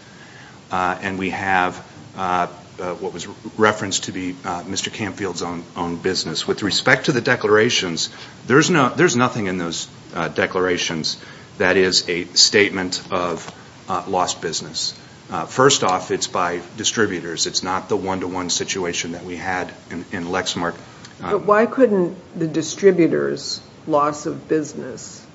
uh, 0.71 0.97
and 1.01 1.19
we 1.19 1.29
have 1.29 1.85
uh, 2.17 2.47
uh, 2.79 2.95
what 2.95 3.13
was 3.13 3.27
referenced 3.55 4.05
to 4.05 4.11
be 4.11 4.33
Mr. 4.33 4.91
Campfield's 4.91 5.43
own 5.43 5.97
business. 5.97 6.47
With 6.47 6.63
respect 6.63 7.05
to 7.05 7.11
the 7.11 7.21
declarations, 7.21 8.09
there's 8.47 8.71
no 8.71 8.89
there's 8.89 9.15
nothing 9.15 9.45
in 9.45 9.59
those 9.59 9.87
declarations 10.33 11.17
that 11.59 11.77
is 11.77 12.09
a 12.09 12.25
statement 12.33 13.01
of 13.11 13.49
Uh, 13.87 14.03
lost 14.07 14.41
business. 14.41 14.99
Uh, 15.29 15.45
first 15.45 15.83
off, 15.83 16.11
it's 16.11 16.27
by 16.27 16.61
distributors. 16.77 17.45
It's 17.45 17.63
not 17.63 17.87
the 17.89 17.97
one-to-one 17.97 18.49
situation 18.49 19.11
that 19.11 19.23
we 19.23 19.35
had 19.35 19.71
in 19.91 20.03
Lexmark. 20.25 20.75
Uh, 21.21 21.31
but 21.31 21.45
why 21.45 21.65
couldn't 21.65 22.17
the 22.37 22.47
distributor's 22.47 23.61
loss 23.87 24.25
of 24.25 24.47
business 24.47 25.25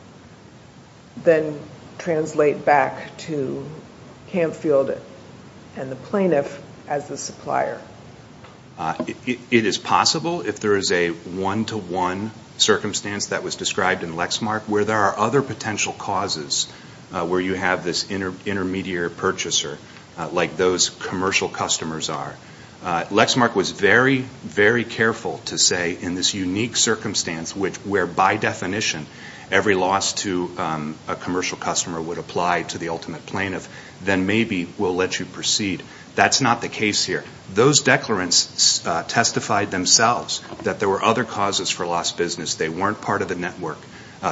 then 1.25 1.59
translate 1.99 2.65
back 2.65 3.17
to 3.19 3.69
Campfield 4.31 4.99
and 5.77 5.91
the 5.91 5.97
plaintiff 5.97 6.61
as 6.89 7.09
the 7.09 7.17
supplier? 7.17 7.81
It 9.07 9.67
is 9.67 9.77
possible 9.77 10.41
if 10.41 10.61
there 10.61 10.77
is 10.77 10.91
a 10.91 11.11
one-to-one 11.11 12.31
circumstance 12.57 13.27
that 13.27 13.43
was 13.43 13.57
described 13.57 14.03
in 14.03 14.15
Lexmark 14.15 14.63
where 14.63 14.85
there 14.85 14.99
are 14.99 15.19
other 15.19 15.43
potential 15.43 15.93
causes 15.93 16.67
Uh, 17.13 17.27
where 17.27 17.41
you 17.41 17.55
have 17.55 17.83
this 17.83 18.09
intermediary 18.09 19.11
purchaser 19.11 19.79
uh, 20.17 20.29
like 20.29 20.57
those 20.57 20.91
commercial 20.91 21.49
customers 21.49 22.09
are. 22.09 22.37
Uh, 22.85 23.05
Lexmark 23.07 23.57
was 23.57 23.73
very, 23.73 24.19
very 24.19 24.85
careful 24.85 25.39
to 25.47 25.59
say 25.59 25.99
in 26.01 26.15
this 26.15 26.35
unique 26.35 26.77
circumstance 26.77 27.57
which 27.57 27.77
where 27.79 28.07
by 28.07 28.37
definition 28.37 29.07
every 29.51 29.75
loss 29.75 30.13
to 30.13 30.53
um, 30.57 30.97
a 31.09 31.17
commercial 31.17 31.59
customer 31.59 32.01
would 32.01 32.19
apply 32.19 32.63
to 32.63 32.79
the 32.79 32.91
ultimate 32.91 33.27
plaintiff, 33.27 33.69
then 34.05 34.25
maybe 34.25 34.69
we'll 34.79 34.95
let 34.95 35.19
you 35.19 35.27
proceed. 35.27 35.83
That's 36.15 36.41
not 36.41 36.61
the 36.61 36.69
case 36.69 37.05
here. 37.05 37.25
Those 37.53 37.83
declarants 37.83 38.83
testified 39.09 39.73
themselves 39.73 40.43
that 40.63 40.79
there 40.79 40.89
were 40.89 41.03
other 41.03 41.25
causes 41.25 41.71
for 41.71 41.87
lost 41.87 42.17
business. 42.17 42.55
They 42.55 42.69
weren't 42.69 43.01
part 43.01 43.21
of 43.21 43.29
the 43.29 43.35
network. 43.35 43.79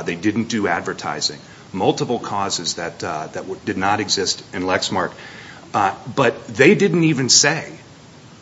They 0.04 0.14
didn't 0.14 0.48
do 0.48 0.68
advertising. 0.68 1.40
Multiple 1.72 2.18
causes 2.18 2.74
that 2.74 3.04
uh, 3.04 3.28
did 3.64 3.76
not 3.76 4.00
exist 4.00 4.42
in 4.54 4.62
Lexmark. 4.62 5.12
Uh, 5.74 5.94
but 6.16 6.46
they 6.46 6.74
didn't 6.74 7.04
even 7.04 7.28
say, 7.28 7.78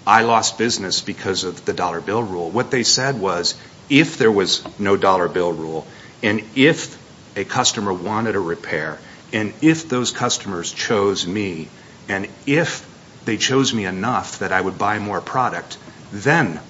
I 0.06 0.22
lost 0.22 0.58
business 0.58 1.00
because 1.00 1.42
of 1.42 1.64
the 1.64 1.72
dollar 1.72 2.00
bill 2.00 2.22
rule. 2.22 2.50
What 2.50 2.70
they 2.70 2.84
said 2.84 3.18
was 3.18 3.56
if 3.90 4.18
there 4.18 4.30
was 4.30 4.64
no 4.78 4.96
dollar 4.96 5.28
bill 5.28 5.52
rule 5.52 5.86
and 6.22 6.42
if 6.54 6.96
a 7.36 7.44
customer 7.44 7.92
wanted 7.92 8.36
a 8.36 8.40
repair 8.40 8.98
and 9.32 9.52
if 9.60 9.88
those 9.88 10.12
customers 10.12 10.72
chose 10.72 11.26
me 11.26 11.68
and 12.08 12.28
if 12.46 12.86
they 13.24 13.36
chose 13.36 13.74
me 13.74 13.84
enough 13.84 14.38
that 14.38 14.52
I 14.52 14.60
would 14.60 14.78
buy 14.78 15.00
more 15.00 15.20
product, 15.20 15.76
then 16.12 16.60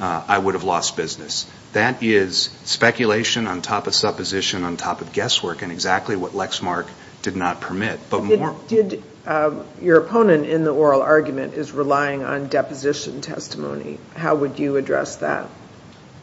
Uh, 0.00 0.24
I 0.26 0.38
would 0.38 0.54
have 0.54 0.64
lost 0.64 0.96
business. 0.96 1.46
That 1.74 2.02
is 2.02 2.48
speculation 2.64 3.46
on 3.46 3.60
top 3.60 3.86
of 3.86 3.94
supposition 3.94 4.64
on 4.64 4.76
top 4.76 5.02
of 5.02 5.12
guesswork 5.12 5.62
and 5.62 5.70
exactly 5.70 6.16
what 6.16 6.32
Lexmark 6.32 6.88
did 7.22 7.36
not 7.36 7.60
permit. 7.60 8.00
But 8.08 8.22
more 8.22 8.56
did 8.66 9.02
um, 9.26 9.64
your 9.80 9.98
opponent 9.98 10.46
in 10.46 10.64
the 10.64 10.72
oral 10.72 11.02
argument 11.02 11.54
is 11.54 11.72
relying 11.72 12.24
on 12.24 12.48
deposition 12.48 13.20
testimony. 13.20 13.98
How 14.16 14.34
would 14.34 14.58
you 14.58 14.76
address 14.76 15.16
that? 15.16 15.48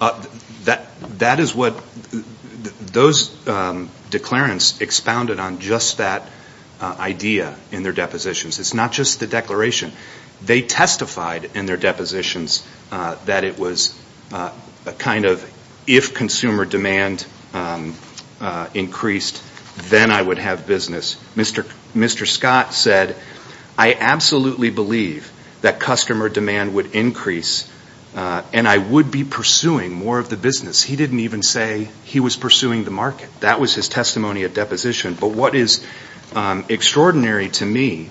Uh 0.01 0.25
that 0.63 0.87
that 1.19 1.39
is 1.39 1.55
what 1.55 1.79
those 2.91 3.47
um, 3.47 3.89
declarants 4.09 4.81
expounded 4.81 5.39
on 5.39 5.59
just 5.59 5.99
that 5.99 6.23
uh, 6.79 6.95
idea 6.99 7.55
in 7.71 7.83
their 7.83 7.93
depositions. 7.93 8.59
It's 8.59 8.73
not 8.73 8.91
just 8.91 9.19
the 9.19 9.27
declaration. 9.27 9.91
They 10.43 10.61
testified 10.61 11.51
in 11.55 11.65
their 11.65 11.77
depositions 11.77 12.67
uh, 12.91 13.15
that 13.25 13.43
it 13.43 13.57
was 13.57 13.99
uh, 14.31 14.51
a 14.85 14.93
kind 14.93 15.25
of 15.25 15.43
if 15.87 16.13
consumer 16.13 16.65
demand 16.65 17.25
um, 17.53 17.95
uh, 18.39 18.67
increased, 18.73 19.41
then 19.89 20.11
I 20.11 20.21
would 20.21 20.37
have 20.37 20.67
business. 20.67 21.15
Mr. 21.35 22.27
Scott 22.27 22.73
said, 22.73 23.15
I 23.77 23.93
absolutely 23.93 24.69
believe 24.69 25.31
that 25.61 25.79
customer 25.79 26.29
demand 26.29 26.73
would 26.75 26.93
increase 26.93 27.71
and 28.53 28.67
I 28.67 28.77
would 28.77 29.11
be 29.11 29.23
pursuing 29.23 29.91
more 29.91 30.19
of 30.19 30.29
the 30.29 30.37
business. 30.37 30.81
He 30.81 30.95
didn't 30.95 31.19
even 31.19 31.41
say 31.41 31.89
he 32.03 32.19
was 32.19 32.35
pursuing 32.35 32.83
the 32.83 32.91
market. 32.91 33.29
That 33.41 33.59
was 33.59 33.73
his 33.75 33.89
testimony 33.89 34.43
at 34.43 34.53
deposition. 34.53 35.15
But 35.19 35.29
what 35.29 35.55
is 35.55 35.85
um, 36.35 36.65
extraordinary 36.69 37.49
to 37.49 37.65
me 37.65 38.09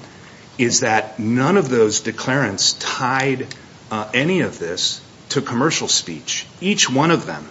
is 0.59 0.81
that 0.81 1.19
none 1.19 1.57
of 1.57 1.69
those 1.69 2.01
declarants 2.01 2.77
tied 2.79 3.47
uh, 3.91 4.11
any 4.15 4.41
of 4.41 4.59
this 4.59 5.01
to 5.31 5.43
commercial 5.43 5.89
speech. 5.89 6.47
Each 6.61 6.89
one 6.89 7.11
of 7.11 7.27
them 7.27 7.49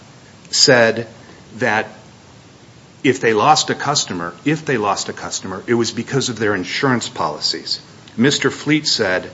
said 0.52 1.08
that 1.58 1.88
if 3.04 3.22
they 3.22 3.34
lost 3.34 3.70
a 3.70 3.76
customer, 3.76 4.34
if 4.46 4.66
they 4.66 4.78
lost 4.78 5.10
a 5.10 5.14
customer, 5.14 5.64
it 5.68 5.76
was 5.76 5.92
because 5.92 6.30
of 6.30 6.40
their 6.40 6.56
insurance 6.56 7.08
policies. 7.08 7.82
Mr. 8.18 8.52
Fleet 8.52 8.88
said 8.88 9.30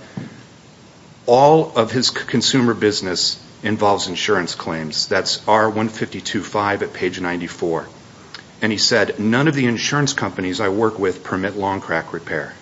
all 1.25 1.77
of 1.77 1.91
his 1.91 2.09
consumer 2.09 2.73
business 2.73 3.41
involves 3.63 4.07
insurance 4.07 4.55
claims. 4.55 5.07
That's 5.07 5.37
R1525 5.39 6.81
at 6.81 6.93
page 6.93 7.21
94. 7.21 7.87
And 8.61 8.71
he 8.71 8.77
said 8.77 9.19
none 9.19 9.47
of 9.47 9.55
the 9.55 9.65
insurance 9.65 10.13
companies 10.13 10.59
I 10.59 10.69
work 10.69 10.99
with 10.99 11.23
permit 11.23 11.55
long 11.55 11.79
crack 11.79 12.11
repair. 12.11 12.53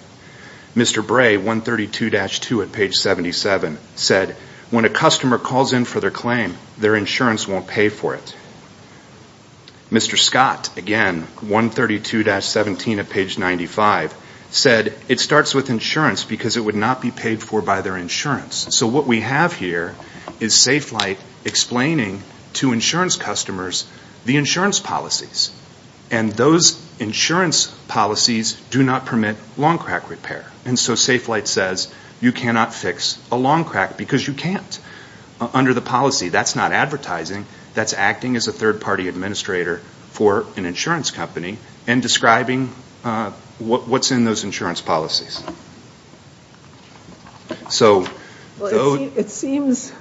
Mr. 0.75 1.05
Bray, 1.05 1.38
132-2 1.38 2.63
at 2.63 2.71
page 2.71 2.95
77, 2.95 3.77
said 3.95 4.35
when 4.69 4.85
a 4.85 4.89
customer 4.89 5.39
calls 5.39 5.73
in 5.73 5.83
for 5.83 5.99
their 5.99 6.11
claim, 6.11 6.55
their 6.77 6.95
insurance 6.95 7.47
won't 7.47 7.67
pay 7.67 7.89
for 7.89 8.13
it. 8.13 8.35
Mr. 9.91 10.17
Scott, 10.17 10.77
again, 10.77 11.23
132-17 11.38 12.99
at 12.99 13.09
page 13.09 13.39
95, 13.39 14.13
said 14.51 14.93
it 15.07 15.19
starts 15.19 15.55
with 15.55 15.71
insurance 15.71 16.23
because 16.23 16.57
it 16.57 16.61
would 16.61 16.75
not 16.75 17.01
be 17.01 17.09
paid 17.09 17.41
for 17.41 17.61
by 17.61 17.81
their 17.81 17.97
insurance. 17.97 18.67
So 18.75 18.85
what 18.85 19.07
we 19.07 19.21
have 19.21 19.53
here 19.53 19.95
is 20.39 20.53
Safelite 20.53 21.17
explaining 21.45 22.21
to 22.53 22.73
insurance 22.73 23.15
customers 23.15 23.88
the 24.25 24.38
insurance 24.38 24.79
policies. 24.79 25.51
And 26.11 26.31
those 26.31 26.83
insurance 26.99 27.67
policies 27.87 28.53
do 28.71 28.83
not 28.83 29.05
permit 29.05 29.37
long 29.57 29.77
crack 29.77 30.09
repair. 30.09 30.45
And 30.65 30.77
so 30.77 30.93
Safelite 30.93 31.47
says 31.47 31.93
you 32.21 32.31
cannot 32.31 32.73
fix 32.73 33.21
a 33.31 33.37
long 33.37 33.65
crack 33.65 33.97
because 33.97 34.27
you 34.27 34.33
can't. 34.33 34.79
Uh, 35.39 35.49
under 35.53 35.73
the 35.73 35.81
policy, 35.81 36.29
that's 36.29 36.55
not 36.55 36.71
advertising. 36.71 37.45
That's 37.73 37.93
acting 37.93 38.35
as 38.35 38.47
a 38.47 38.51
third-party 38.51 39.07
administrator 39.07 39.77
for 40.11 40.45
an 40.57 40.65
insurance 40.65 41.11
company 41.11 41.57
and 41.87 42.01
describing 42.01 42.73
uh, 43.03 43.31
what's 43.59 44.11
in 44.11 44.25
those 44.25 44.43
insurance 44.43 44.81
policies. 44.81 45.43
So 47.69 48.07
it 48.59 49.29
seems 49.29 49.93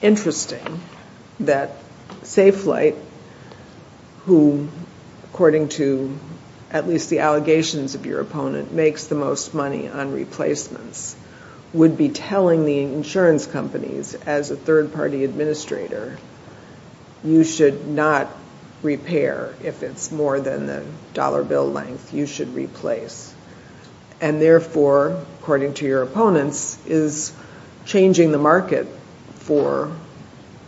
interesting 0.00 0.80
that 1.40 1.76
Safelite, 2.22 2.96
who, 4.26 4.68
according 5.32 5.68
to 5.68 6.18
at 6.70 6.86
least 6.86 7.10
the 7.10 7.20
allegations 7.20 7.94
of 7.94 8.04
your 8.04 8.20
opponent, 8.20 8.72
makes 8.72 9.06
the 9.06 9.14
most 9.14 9.54
money 9.54 9.88
on 9.88 10.12
replacements, 10.12 11.16
would 11.72 11.96
be 11.96 12.10
telling 12.10 12.64
the 12.66 12.80
insurance 12.80 13.46
companies 13.46 14.14
as 14.14 14.50
a 14.50 14.56
third-party 14.56 15.24
administrator, 15.24 16.18
you 17.24 17.44
should 17.44 17.86
not 17.86 18.28
repair 18.82 19.54
if 19.62 19.82
it's 19.82 20.10
more 20.10 20.40
than 20.40 20.66
the 20.66 20.84
dollar 21.14 21.44
bill 21.44 21.70
length. 21.70 22.12
You 22.12 22.26
should 22.26 22.54
replace. 22.54 23.32
And 24.20 24.40
therefore, 24.40 25.24
according 25.40 25.74
to 25.74 25.86
your 25.86 26.02
opponents, 26.02 26.78
is 26.86 27.32
changing 27.84 28.32
the 28.32 28.38
market 28.38 28.86
for 29.34 29.92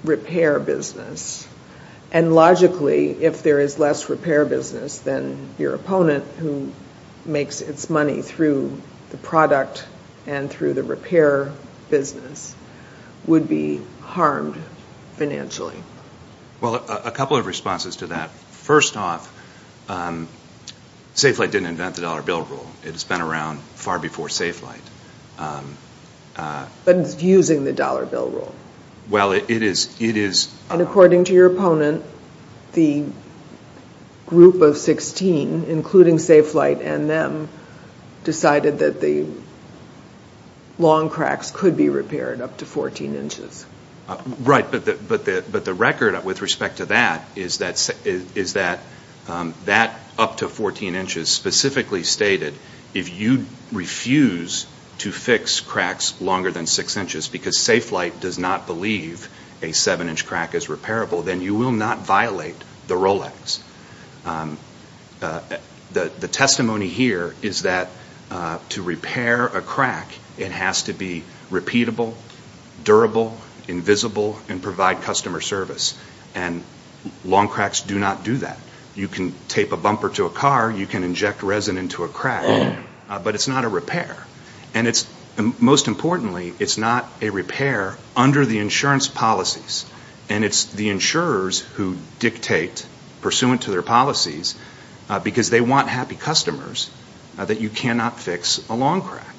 repair 0.05 0.59
business. 0.59 1.47
And 2.15 2.33
logically, 2.33 3.11
if 3.11 3.43
there 3.43 3.59
is 3.59 3.81
less 3.81 4.09
repair 4.09 4.45
business, 4.45 4.99
then 5.01 5.49
your 5.59 5.75
opponent, 5.75 6.25
who 6.39 6.73
makes 7.27 7.61
its 7.61 7.91
money 7.91 8.23
through 8.23 8.81
the 9.11 9.17
product 9.17 9.85
and 10.25 10.49
through 10.49 10.75
the 10.75 10.85
repair 10.85 11.53
business, 11.91 12.55
would 13.27 13.49
be 13.49 13.83
harmed 14.01 14.57
financially. 15.17 15.77
Well, 16.61 16.77
a 16.77 17.11
couple 17.11 17.37
of 17.37 17.47
responses 17.47 17.97
to 17.97 18.07
that. 18.07 18.31
First 18.31 18.97
off, 18.97 19.29
um, 19.89 20.29
Safelite 21.17 21.51
didn't 21.51 21.67
invent 21.67 21.97
the 21.97 22.03
dollar 22.03 22.23
bill 22.23 22.43
rule. 22.43 22.71
It's 22.85 23.03
been 23.03 23.23
around 23.23 23.59
far 23.75 23.99
before 23.99 24.29
Safelite. 24.29 24.79
Um, 25.39 25.77
uh, 26.37 26.67
but 26.85 26.97
it's 26.97 27.21
using 27.21 27.65
the 27.65 27.73
dollar 27.73 28.07
bill 28.07 28.29
rule. 28.29 28.55
Well, 29.09 29.33
it 29.33 29.51
is. 29.51 30.55
And 30.71 30.81
according 30.81 31.25
to 31.25 31.33
your 31.33 31.47
opponent, 31.47 32.05
the 32.73 33.05
group 34.27 34.63
of 34.63 34.77
16, 34.77 35.65
including 35.65 36.17
Safelite 36.17 36.85
and 36.85 37.09
them, 37.09 37.49
decided 38.25 38.79
that 38.79 39.01
the 39.01 39.27
long 40.79 41.11
cracks 41.11 41.51
could 41.51 41.77
be 41.77 41.89
repaired 41.89 42.41
up 42.41 42.57
to 42.59 42.67
14 42.67 43.15
inches. 43.15 43.67
Uh, 44.09 44.21
right, 44.41 44.71
but 44.71 44.85
the 44.85 45.75
record 45.77 46.25
with 46.25 46.43
respect 46.43 46.79
to 46.79 46.87
that 46.87 47.27
is 47.37 47.59
that 47.59 48.81
um, 49.29 49.55
that 49.65 49.99
up 50.19 50.39
to 50.39 50.49
14 50.49 50.95
inches 50.95 51.31
specifically 51.31 52.03
stated, 52.03 52.55
if 52.93 53.19
you 53.19 53.47
refuse 53.73 54.67
to 54.99 55.13
fix 55.13 55.61
cracks 55.61 56.21
longer 56.21 56.51
than 56.51 56.67
6 56.67 56.97
inches, 56.97 57.29
because 57.29 57.59
Safelite 57.59 58.21
does 58.21 58.39
not 58.39 58.67
believe 58.67 59.29
a 59.63 59.71
7-inch 59.71 60.27
crack 60.27 60.55
is 60.55 60.67
repairable, 60.67 61.25
then 61.25 61.41
you 61.41 61.55
will 61.55 61.73
not 61.73 61.99
violate 61.99 62.57
the 62.87 62.97
ROLAGS. 62.97 63.63
Um, 64.25 64.59
uh, 65.23 65.41
the 65.93 66.29
testimony 66.29 66.89
here 66.89 67.35
is 67.41 67.63
that 67.63 67.89
uh, 68.31 68.59
to 68.71 68.83
repair 68.83 69.47
a 69.47 69.63
crack, 69.63 70.09
it 70.39 70.51
has 70.51 70.85
to 70.85 70.93
be 70.93 71.23
repeatable, 71.51 72.15
durable, 72.83 73.37
invisible, 73.69 74.39
and 74.49 74.63
provide 74.63 75.03
customer 75.03 75.41
service. 75.41 75.97
And 76.35 76.63
long 77.25 77.49
cracks 77.49 77.81
do 77.81 77.99
not 77.99 78.25
do 78.25 78.39
that. 78.39 78.59
You 78.95 79.09
can 79.09 79.35
tape 79.49 79.73
a 79.73 79.77
bumper 79.77 80.09
to 80.11 80.27
a 80.27 80.31
car, 80.31 80.71
you 80.71 80.87
can 80.87 81.05
inject 81.05 81.43
resin 81.43 81.79
into 81.79 82.05
a 82.05 82.09
crack, 82.09 82.77
uh, 83.09 83.19
but 83.19 83.35
it's 83.35 83.49
not 83.49 83.65
a 83.65 83.69
repair. 83.69 84.17
And 84.75 85.07
um, 85.39 85.55
most 85.61 85.89
importantly, 85.89 86.53
it's 86.59 86.77
not 86.77 87.09
a 87.23 87.31
repair 87.31 87.97
under 88.17 88.45
the 88.45 88.59
insurance 88.59 89.09
policies. 89.09 89.87
And 90.29 90.45
it's 90.45 90.65
the 90.65 90.91
insurers 90.91 91.61
who 91.61 91.97
dictate, 92.19 92.85
pursuant 93.21 93.63
to 93.63 93.71
their 93.71 93.83
policies, 93.83 94.57
uh, 95.09 95.21
because 95.21 95.51
they 95.51 95.61
want 95.61 95.89
happy 95.89 96.17
customers, 96.17 96.91
uh, 97.39 97.45
that 97.45 97.61
you 97.61 97.69
cannot 97.69 98.19
fix 98.19 98.67
a 98.69 98.75
long 98.75 99.03
crack. 99.03 99.35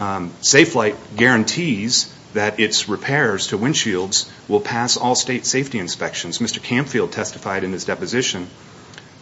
Um, 0.00 0.30
Safelite 0.40 0.96
guarantees 1.16 2.12
that 2.32 2.58
its 2.58 2.88
repairs 2.88 3.48
to 3.48 3.58
windshields 3.58 4.28
will 4.48 4.60
pass 4.60 4.96
all 4.96 5.14
state 5.14 5.46
safety 5.46 5.78
inspections. 5.78 6.38
Mr. 6.38 6.58
Campfield 6.58 7.12
testified 7.12 7.64
in 7.64 7.72
his 7.72 7.84
deposition 7.84 8.48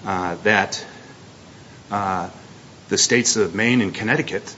uh, 0.07 0.37
that 0.44 0.85
the 1.90 2.98
states 2.98 3.37
of 3.37 3.55
Maine 3.55 3.83
and 3.83 3.94
Connecticut 3.94 4.55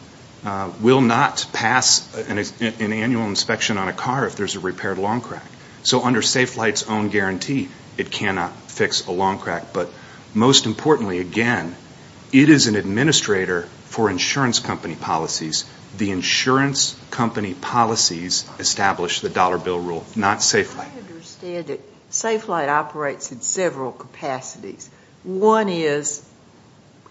will 0.81 1.01
not 1.01 1.47
pass 1.53 2.15
an 2.29 2.93
annual 2.93 3.27
inspection 3.27 3.79
on 3.79 3.89
a 3.89 3.93
car 3.93 4.27
if 4.27 4.37
there's 4.37 4.57
a 4.57 4.61
repaired 4.61 4.99
long 4.99 5.21
crack. 5.21 5.47
So 5.83 6.03
under 6.03 6.21
Safelite's 6.21 6.89
own 6.89 7.09
guarantee, 7.11 7.69
it 7.99 8.11
cannot 8.11 8.53
fix 8.71 9.07
a 9.07 9.13
long 9.13 9.39
crack. 9.39 9.73
But 9.73 9.91
most 10.33 10.67
importantly, 10.67 11.19
again, 11.19 11.77
it 12.33 12.49
is 12.49 12.67
an 12.67 12.77
administrator 12.77 13.63
for 13.85 14.11
insurance 14.11 14.59
company 14.59 14.97
policies. 14.97 15.65
The 15.97 16.11
insurance 16.11 16.99
company 17.11 17.55
policies 17.55 18.45
establish 18.59 19.21
the 19.21 19.29
dollar 19.29 19.59
bill 19.59 19.79
rule, 19.79 20.05
not 20.17 20.39
Safelite. 20.39 20.93
I 20.93 20.99
understand 20.99 21.67
that 21.69 21.81
Safelite 22.11 22.69
operates 22.69 23.31
in 23.31 23.41
several 23.41 23.93
capacities. 23.93 24.91
One 25.23 25.69
is 25.69 26.29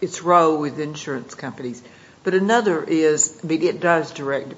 its 0.02 0.22
role 0.22 0.60
with 0.60 0.80
insurance 0.80 1.36
companies. 1.36 1.82
But 2.24 2.34
another 2.34 2.84
is, 2.84 3.40
I 3.44 3.48
mean, 3.48 3.64
it 3.64 3.80
does 3.82 4.12
direct 4.12 4.50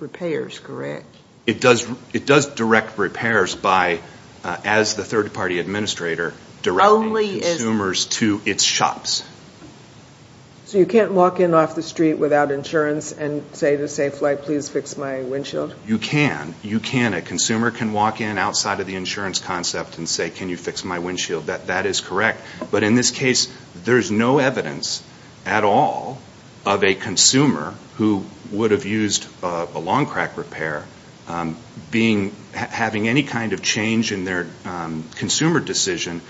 repairs, 0.00 0.58
correct? 0.58 1.06
It 1.46 1.60
does 1.60 2.46
direct 2.54 2.98
repairs 2.98 3.54
by, 3.54 4.00
uh, 4.44 4.56
as 4.64 4.94
the 4.94 5.04
third 5.04 5.32
party 5.32 5.58
administrator, 5.58 6.34
directing 6.62 7.40
consumers 7.40 8.06
to 8.06 8.40
its 8.44 8.64
shops. 8.64 9.22
So 10.66 10.78
you 10.78 10.86
can't 10.86 11.12
walk 11.12 11.38
in 11.38 11.54
off 11.54 11.76
the 11.76 11.82
street 11.82 12.14
without 12.14 12.50
insurance 12.50 13.12
and 13.12 13.44
say 13.52 13.76
to 13.76 13.84
Safelite, 13.84 14.42
please 14.42 14.68
fix 14.68 14.96
my 14.96 15.22
windshield? 15.22 15.72
You 15.86 15.98
can. 15.98 16.56
You 16.64 16.80
can. 16.80 17.14
A 17.14 17.22
consumer 17.22 17.70
can 17.70 17.92
walk 17.92 18.20
in 18.20 18.36
outside 18.36 18.80
of 18.80 18.88
the 18.88 18.96
insurance 18.96 19.38
concept 19.38 19.96
and 19.98 20.08
say, 20.08 20.28
can 20.28 20.48
you 20.48 20.56
fix 20.56 20.84
my 20.84 20.98
windshield? 20.98 21.46
That 21.46 21.86
is 21.86 22.00
correct. 22.00 22.40
But 22.72 22.82
in 22.82 22.96
this 22.96 23.12
case, 23.12 23.46
there's 23.84 24.10
no 24.10 24.38
evidence 24.38 25.04
at 25.46 25.62
all 25.62 26.18
of 26.66 26.82
a 26.84 26.94
consumer 26.94 27.74
who 27.96 28.26
would 28.50 28.72
have 28.72 28.84
used 28.84 29.26
uh, 29.42 29.66
a 29.74 29.78
long 29.78 30.04
crack 30.04 30.36
repair 30.36 30.84
um, 31.28 31.56
having 31.92 33.08
any 33.08 33.22
kind 33.22 33.52
of 33.52 33.62
change 33.62 34.12
in 34.12 34.24
their 34.24 34.46
um, 34.64 35.04
consumer 35.16 35.60
decision 35.60 36.20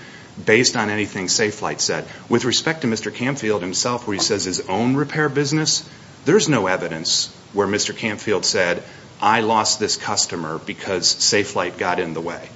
based 0.43 0.75
on 0.75 0.89
anything 0.89 1.25
Safelite 1.25 1.79
said. 1.79 2.07
With 2.29 2.45
respect 2.45 2.81
to 2.81 2.87
Mr. 2.87 3.11
Campfield 3.11 3.61
himself, 3.61 4.07
where 4.07 4.15
he 4.15 4.21
says 4.21 4.45
his 4.45 4.61
own 4.69 4.95
repair 4.95 5.29
business, 5.29 5.87
there's 6.25 6.47
no 6.47 6.67
evidence 6.67 7.33
where 7.53 7.67
Mr. 7.67 7.93
Campfield 7.93 8.45
said, 8.45 8.83
I 9.21 9.41
lost 9.41 9.79
this 9.79 9.97
customer 9.97 10.59
because 10.59 11.13
Safelite 11.13 11.77
got 11.77 11.99
in 11.99 12.13
the 12.13 12.21
way. 12.21 12.49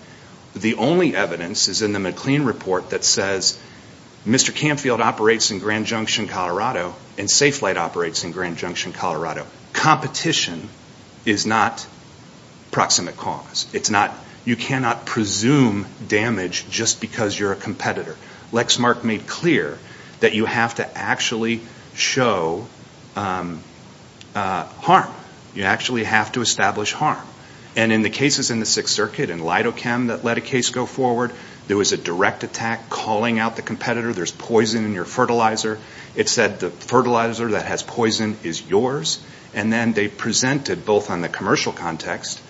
The 0.55 0.75
only 0.75 1.15
evidence 1.15 1.67
is 1.67 1.81
in 1.81 1.93
the 1.93 1.99
McLean 1.99 2.43
report 2.43 2.91
that 2.91 3.03
says 3.03 3.59
Mr. 4.25 4.51
Campfield 4.51 4.99
operates 4.99 5.49
in 5.49 5.59
Grand 5.59 5.87
Junction, 5.87 6.27
Colorado, 6.27 6.93
and 7.17 7.27
Safelite 7.27 7.77
operates 7.77 8.23
in 8.23 8.31
Grand 8.31 8.57
Junction, 8.57 8.93
Colorado. 8.93 9.47
Competition 9.73 10.69
is 11.25 11.45
not 11.45 11.85
proximate 12.69 13.17
cause. 13.17 13.67
You 14.43 14.55
cannot 14.55 15.05
presume 15.05 15.85
damage 16.07 16.67
just 16.69 16.99
because 16.99 17.37
you're 17.37 17.51
a 17.51 17.55
competitor. 17.55 18.15
Lexmark 18.51 19.03
made 19.03 19.27
clear 19.27 19.77
that 20.19 20.33
you 20.33 20.45
have 20.45 20.75
to 20.75 20.97
actually 20.97 21.61
show 21.93 22.65
um, 23.15 23.61
uh, 24.33 24.65
harm. 24.65 25.13
You 25.53 25.63
actually 25.63 26.05
have 26.05 26.31
to 26.33 26.41
establish 26.41 26.91
harm. 26.91 27.25
And 27.75 27.91
in 27.91 28.01
the 28.01 28.09
cases 28.09 28.51
in 28.51 28.59
the 28.59 28.65
Sixth 28.65 28.93
Circuit, 28.93 29.29
in 29.29 29.39
Lidochem 29.39 30.07
that 30.07 30.23
let 30.23 30.37
a 30.37 30.41
case 30.41 30.69
go 30.69 30.85
forward, 30.85 31.31
there 31.67 31.77
was 31.77 31.91
a 31.91 31.97
direct 31.97 32.43
attack 32.43 32.89
calling 32.89 33.39
out 33.39 33.55
the 33.55 33.61
competitor. 33.61 34.13
There's 34.13 34.31
poison 34.31 34.85
in 34.85 34.93
your 34.93 35.05
fertilizer. 35.05 35.79
It 36.15 36.27
said 36.27 36.59
the 36.59 36.69
fertilizer 36.69 37.51
that 37.51 37.65
has 37.65 37.83
poison 37.83 38.37
is 38.43 38.67
yours. 38.67 39.23
And 39.53 39.71
then 39.71 39.93
they 39.93 40.07
presented, 40.07 40.85
both 40.85 41.09
on 41.09 41.21
the 41.21 41.29
commercial 41.29 41.73
context, 41.73 42.41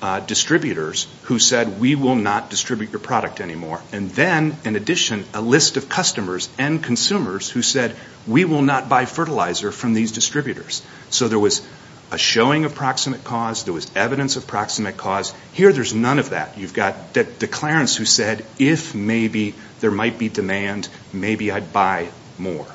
uh, 0.00 0.20
distributors 0.20 1.08
who 1.24 1.38
said, 1.38 1.80
we 1.80 1.94
will 1.94 2.14
not 2.14 2.50
distribute 2.50 2.90
your 2.90 3.00
product 3.00 3.40
anymore. 3.40 3.80
And 3.92 4.10
then, 4.10 4.56
in 4.64 4.76
addition, 4.76 5.24
a 5.34 5.40
list 5.40 5.76
of 5.76 5.88
customers 5.88 6.48
and 6.58 6.82
consumers 6.82 7.50
who 7.50 7.62
said, 7.62 7.96
we 8.26 8.44
will 8.44 8.62
not 8.62 8.88
buy 8.88 9.06
fertilizer 9.06 9.72
from 9.72 9.94
these 9.94 10.12
distributors. 10.12 10.82
So 11.10 11.26
there 11.28 11.38
was 11.38 11.66
a 12.10 12.18
showing 12.18 12.64
of 12.64 12.74
proximate 12.74 13.24
cause. 13.24 13.64
There 13.64 13.74
was 13.74 13.90
evidence 13.94 14.36
of 14.36 14.46
proximate 14.46 14.96
cause. 14.96 15.34
Here 15.52 15.72
there's 15.72 15.94
none 15.94 16.18
of 16.18 16.30
that. 16.30 16.56
You've 16.56 16.74
got 16.74 17.12
declarants 17.12 17.96
who 17.96 18.04
said, 18.04 18.44
if 18.58 18.94
maybe 18.94 19.54
there 19.80 19.90
might 19.90 20.18
be 20.18 20.28
demand, 20.28 20.88
maybe 21.12 21.50
I'd 21.50 21.72
buy 21.72 22.08
more. 22.38 22.66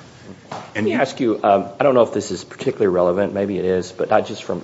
Let 0.76 0.84
me 0.84 0.93
ask 0.93 1.19
you, 1.19 1.43
um, 1.43 1.69
I 1.80 1.84
don't 1.84 1.96
know 1.96 2.04
if 2.04 2.13
this 2.13 2.32
is 2.32 2.43
particularly 2.43 2.93
relevant. 2.93 3.34
Maybe 3.34 3.58
it 3.58 3.65
is, 3.65 3.91
but 3.91 4.10
not 4.10 4.28
just 4.28 4.43
from, 4.43 4.63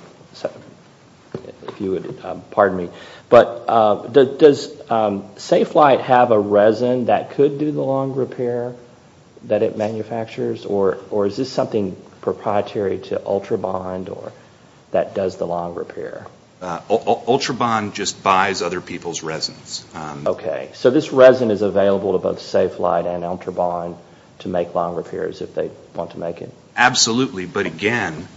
if 1.33 1.81
you 1.81 1.91
would 1.91 2.23
um, 2.23 2.41
pardon 2.51 2.77
me. 2.77 2.89
But 3.29 3.65
uh, 3.67 4.07
does 4.07 4.71
um, 4.89 5.23
Safelite 5.35 6.01
have 6.01 6.31
a 6.31 6.39
resin 6.39 7.05
that 7.05 7.31
could 7.31 7.59
do 7.59 7.71
the 7.71 7.81
long 7.81 8.13
repair 8.15 8.75
that 9.45 9.63
it 9.63 9.77
manufactures? 9.77 10.65
Or 10.65 11.25
is 11.25 11.37
this 11.37 11.51
something 11.51 11.95
proprietary 12.21 12.99
to 12.99 13.19
Ultrabond 13.19 14.09
that 14.91 15.13
does 15.15 15.37
the 15.37 15.45
long 15.45 15.75
repair? 15.75 16.27
Uh, 16.61 16.81
Ultrabond 16.89 17.93
just 17.93 18.21
buys 18.21 18.61
other 18.61 18.81
people's 18.81 19.23
resins. 19.23 19.85
Um, 19.93 20.27
okay. 20.27 20.69
So 20.73 20.89
this 20.89 21.13
resin 21.13 21.51
is 21.51 21.61
available 21.61 22.13
to 22.13 22.19
both 22.19 22.39
Safelite 22.39 23.05
and 23.05 23.23
Ultrabond 23.23 23.97
to 24.39 24.49
make 24.49 24.75
long 24.75 24.95
repairs 24.95 25.41
if 25.41 25.53
they 25.55 25.69
want 25.93 26.11
to 26.11 26.19
make 26.19 26.41
it? 26.41 26.51
Absolutely. 26.75 27.45
But 27.45 27.65
again, 27.65 28.27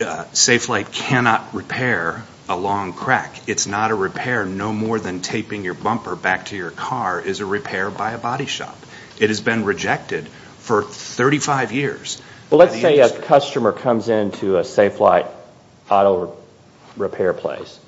uh, 0.00 0.24
Safelite 0.32 0.92
cannot 0.92 1.54
repair 1.54 2.24
a 2.48 2.56
long 2.56 2.92
crack. 2.92 3.48
It's 3.48 3.66
not 3.66 3.90
a 3.90 3.94
repair 3.94 4.44
no 4.44 4.72
more 4.72 4.98
than 4.98 5.20
taping 5.20 5.64
your 5.64 5.74
bumper 5.74 6.16
back 6.16 6.46
to 6.46 6.56
your 6.56 6.70
car 6.70 7.20
is 7.20 7.40
a 7.40 7.46
repair 7.46 7.90
by 7.90 8.12
a 8.12 8.18
body 8.18 8.46
shop. 8.46 8.76
It 9.18 9.30
has 9.30 9.40
been 9.40 9.64
rejected 9.64 10.28
for 10.58 10.82
35 10.82 11.72
years. 11.72 12.20
Well, 12.50 12.58
let's 12.58 12.80
say 12.80 13.00
a 13.00 13.20
customer 13.22 13.72
comes 13.72 14.08
into 14.08 14.58
a 14.58 14.62
Safelite 14.62 15.28
auto 15.90 16.36
repair 16.96 17.32
place 17.32 17.78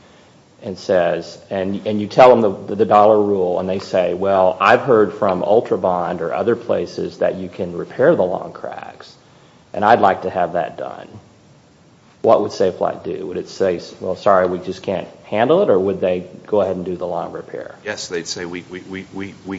and 0.62 0.78
says, 0.78 1.40
and 1.50 2.00
you 2.00 2.06
tell 2.08 2.34
them 2.36 2.66
the 2.66 2.84
dollar 2.84 3.22
rule, 3.22 3.60
and 3.60 3.68
they 3.68 3.78
say, 3.78 4.14
well, 4.14 4.56
I've 4.60 4.80
heard 4.80 5.14
from 5.14 5.42
Ultrabond 5.42 6.20
or 6.20 6.34
other 6.34 6.56
places 6.56 7.18
that 7.18 7.36
you 7.36 7.48
can 7.48 7.76
repair 7.76 8.16
the 8.16 8.24
long 8.24 8.52
cracks, 8.52 9.16
and 9.72 9.84
I'd 9.84 10.00
like 10.00 10.22
to 10.22 10.30
have 10.30 10.54
that 10.54 10.76
done. 10.76 11.08
What 12.22 12.40
would 12.42 12.50
Safelite 12.50 13.04
do? 13.04 13.28
Would 13.28 13.36
it 13.36 13.48
say, 13.48 13.80
well, 14.00 14.16
sorry, 14.16 14.48
we 14.48 14.58
just 14.58 14.82
can't 14.82 15.06
handle 15.22 15.62
it? 15.62 15.70
Or 15.70 15.78
would 15.78 16.00
they 16.00 16.28
go 16.48 16.60
ahead 16.60 16.74
and 16.74 16.84
do 16.84 16.96
the 16.96 17.06
long 17.06 17.30
repair? 17.30 17.76
Yes, 17.84 18.08
they'd 18.08 18.26
say, 18.26 18.44
we 18.44 18.62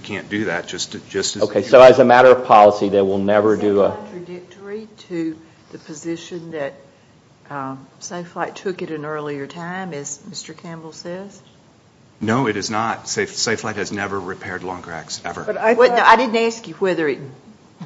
can't 0.02 0.30
do 0.30 0.45
that. 0.45 0.73
Okay. 1.41 1.63
So 1.63 1.82
as 1.82 1.99
a 1.99 2.06
matter 2.06 2.28
of 2.28 2.45
policy, 2.45 2.89
they 2.89 3.02
will 3.02 3.19
never 3.19 3.56
do 3.56 3.84
a... 3.84 3.86
Is 3.86 3.95
that 3.95 3.99
contradictory 4.12 4.88
to 5.08 5.39
the 5.71 5.78
position 5.78 6.52
that 6.52 6.73
Um, 7.50 7.88
Safelite 8.00 8.56
took 8.56 8.82
at 8.82 8.92
an 8.92 9.06
earlier 9.06 9.48
time, 9.48 9.94
as 9.94 10.20
Mr. 10.30 10.56
Campbell 10.56 10.92
says? 10.92 11.42
No, 12.22 12.48
it 12.48 12.58
is 12.58 12.70
not. 12.70 13.06
Safelite 13.06 13.76
has 13.76 13.92
never 13.92 14.20
repaired 14.20 14.64
long 14.64 14.82
cracks, 14.82 15.22
ever. 15.24 15.44
But 15.44 15.58
I 15.58 16.16
didn't 16.16 16.36
ask 16.36 16.68
you 16.68 16.76
whether 16.76 17.08
it 17.08 17.20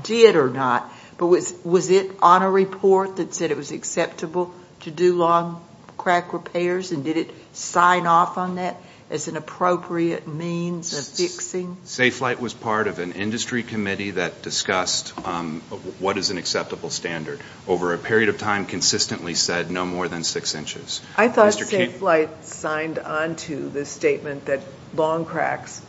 did 0.01 0.35
or 0.35 0.49
not, 0.49 0.91
but 1.17 1.27
was 1.27 1.89
it 1.89 2.11
on 2.21 2.41
a 2.41 2.49
report 2.49 3.17
that 3.17 3.33
said 3.33 3.51
it 3.51 3.57
was 3.57 3.71
acceptable 3.71 4.53
to 4.81 4.91
do 4.91 5.15
long 5.15 5.63
crack 5.97 6.33
repairs, 6.33 6.91
and 6.91 7.03
did 7.03 7.15
it 7.15 7.31
sign 7.53 8.07
off 8.07 8.37
on 8.37 8.55
that 8.55 8.75
as 9.13 9.27
an 9.27 9.37
appropriate 9.37 10.27
means 10.27 10.91
of 10.97 11.05
fixing? 11.05 11.77
Safelite 11.85 12.39
was 12.39 12.53
part 12.55 12.87
of 12.87 12.97
an 12.97 13.11
industry 13.11 13.61
committee 13.61 14.11
that 14.11 14.41
discussed 14.41 15.13
um, 15.25 15.61
what 15.99 16.17
is 16.17 16.31
an 16.31 16.39
acceptable 16.39 16.89
standard. 16.89 17.39
Over 17.67 17.93
a 17.93 17.99
period 17.99 18.29
of 18.29 18.39
time, 18.39 18.65
consistently 18.65 19.35
said 19.35 19.69
no 19.69 19.85
more 19.85 20.07
than 20.07 20.23
six 20.23 20.55
inches. 20.55 21.01
I 21.15 21.27
thought 21.27 21.53
Safelite 21.53 22.43
signed 22.43 22.97
on 22.97 23.35
to 23.47 23.69
the 23.69 23.85
statement 23.85 24.45
that 24.47 24.61
long 24.95 25.25
cracks 25.25 25.81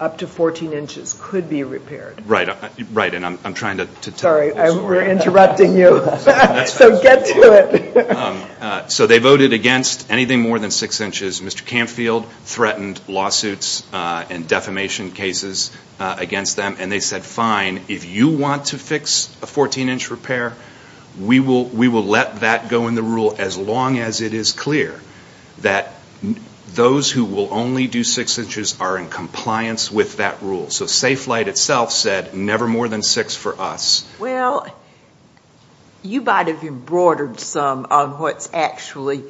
up 0.00 0.18
to 0.18 0.26
14 0.26 0.72
inches 0.72 1.14
could 1.20 1.50
be 1.50 1.62
repaired. 1.62 2.26
Right, 2.26 2.48
uh, 2.48 2.70
and 2.96 3.26
I'm 3.44 3.54
trying 3.54 3.76
to 3.76 3.86
tell... 3.86 4.16
Sorry, 4.16 4.52
we're 4.52 5.04
interrupting 5.04 5.76
you. 5.76 6.00
So 6.66 7.02
get 7.02 7.26
to 7.26 7.52
it. 7.52 8.10
Um, 8.10 8.42
uh, 8.60 8.86
so 8.86 9.06
they 9.06 9.18
voted 9.18 9.52
against 9.52 10.10
anything 10.10 10.40
more 10.40 10.58
than 10.58 10.70
six 10.70 11.00
inches. 11.00 11.40
Mr. 11.40 11.62
Campfield 11.62 12.26
threatened 12.44 13.00
lawsuits 13.08 13.86
uh, 13.92 14.24
and 14.30 14.48
defamation 14.48 15.10
cases 15.12 15.70
against 15.98 16.56
them, 16.56 16.76
and 16.78 16.90
they 16.90 17.00
said, 17.00 17.22
fine, 17.22 17.82
if 17.88 18.06
you 18.06 18.28
want 18.28 18.66
to 18.66 18.78
fix 18.78 19.28
a 19.42 19.46
14-inch 19.46 20.10
repair, 20.10 20.54
we 21.18 21.40
will 21.40 22.04
let 22.04 22.40
that 22.40 22.70
go 22.70 22.88
in 22.88 22.94
the 22.94 23.02
rule 23.02 23.34
as 23.38 23.58
long 23.58 23.98
as 23.98 24.22
it 24.22 24.32
is 24.32 24.52
clear 24.52 24.98
that 25.58 25.92
those 26.74 27.10
who 27.10 27.24
will 27.24 27.52
only 27.52 27.86
do 27.86 28.04
six 28.04 28.38
inches 28.38 28.80
are 28.80 28.98
in 28.98 29.08
compliance 29.08 29.90
with 29.90 30.18
that 30.18 30.42
rule. 30.42 30.70
So 30.70 30.84
Safelite 30.86 31.46
itself 31.46 31.92
said 31.92 32.34
never 32.34 32.66
more 32.66 32.88
than 32.88 33.02
six 33.02 33.34
for 33.34 33.60
us. 33.60 34.08
Well, 34.18 34.66
you 36.02 36.22
might 36.22 36.48
have 36.48 36.62
embroidered 36.64 37.40
some 37.40 37.86
on 37.90 38.18
what's 38.18 38.48
actually 38.52 39.22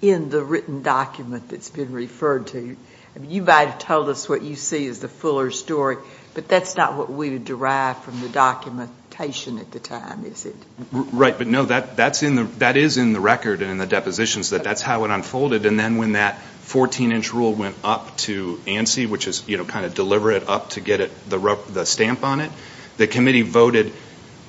in 0.00 0.30
the 0.30 0.42
written 0.42 0.82
document 0.82 1.48
that's 1.48 1.70
been 1.70 1.92
referred 1.92 2.48
to. 2.48 2.76
You 3.20 3.42
might 3.42 3.68
have 3.68 3.78
told 3.78 4.08
us 4.08 4.28
what 4.28 4.42
you 4.42 4.54
see 4.54 4.86
as 4.86 5.00
the 5.00 5.08
fuller 5.08 5.50
story, 5.50 5.96
but 6.34 6.46
that's 6.46 6.76
not 6.76 6.96
what 6.96 7.10
we 7.10 7.30
would 7.30 7.44
derive 7.44 7.98
from 8.04 8.20
the 8.20 8.28
documentation 8.28 9.58
at 9.58 9.72
the 9.72 9.80
time, 9.80 10.24
is 10.24 10.46
it? 10.46 10.54
Right, 10.92 11.36
but 11.36 11.48
no, 11.48 11.64
that 11.64 12.76
is 12.76 12.96
in 12.96 13.12
the 13.12 13.20
record 13.20 13.60
and 13.62 13.72
in 13.72 13.78
the 13.78 13.86
depositions 13.86 14.50
that 14.50 14.62
that's 14.62 14.82
how 14.82 15.04
it 15.04 15.10
unfolded. 15.10 15.66
And 15.66 15.80
then 15.80 15.96
when 15.96 16.12
that 16.12 16.40
14-inch 16.68 17.32
rule 17.32 17.54
went 17.54 17.76
up 17.82 18.14
to 18.18 18.60
ANSI, 18.66 19.08
which 19.08 19.26
is 19.26 19.46
you 19.48 19.56
know, 19.56 19.64
kind 19.64 19.86
of 19.86 19.94
deliver 19.94 20.30
it 20.30 20.48
up 20.48 20.70
to 20.70 20.80
get 20.80 21.00
it 21.00 21.10
the 21.30 21.84
stamp 21.86 22.22
on 22.22 22.40
it, 22.40 22.50
the 22.98 23.06
committee 23.06 23.42
voted 23.42 23.92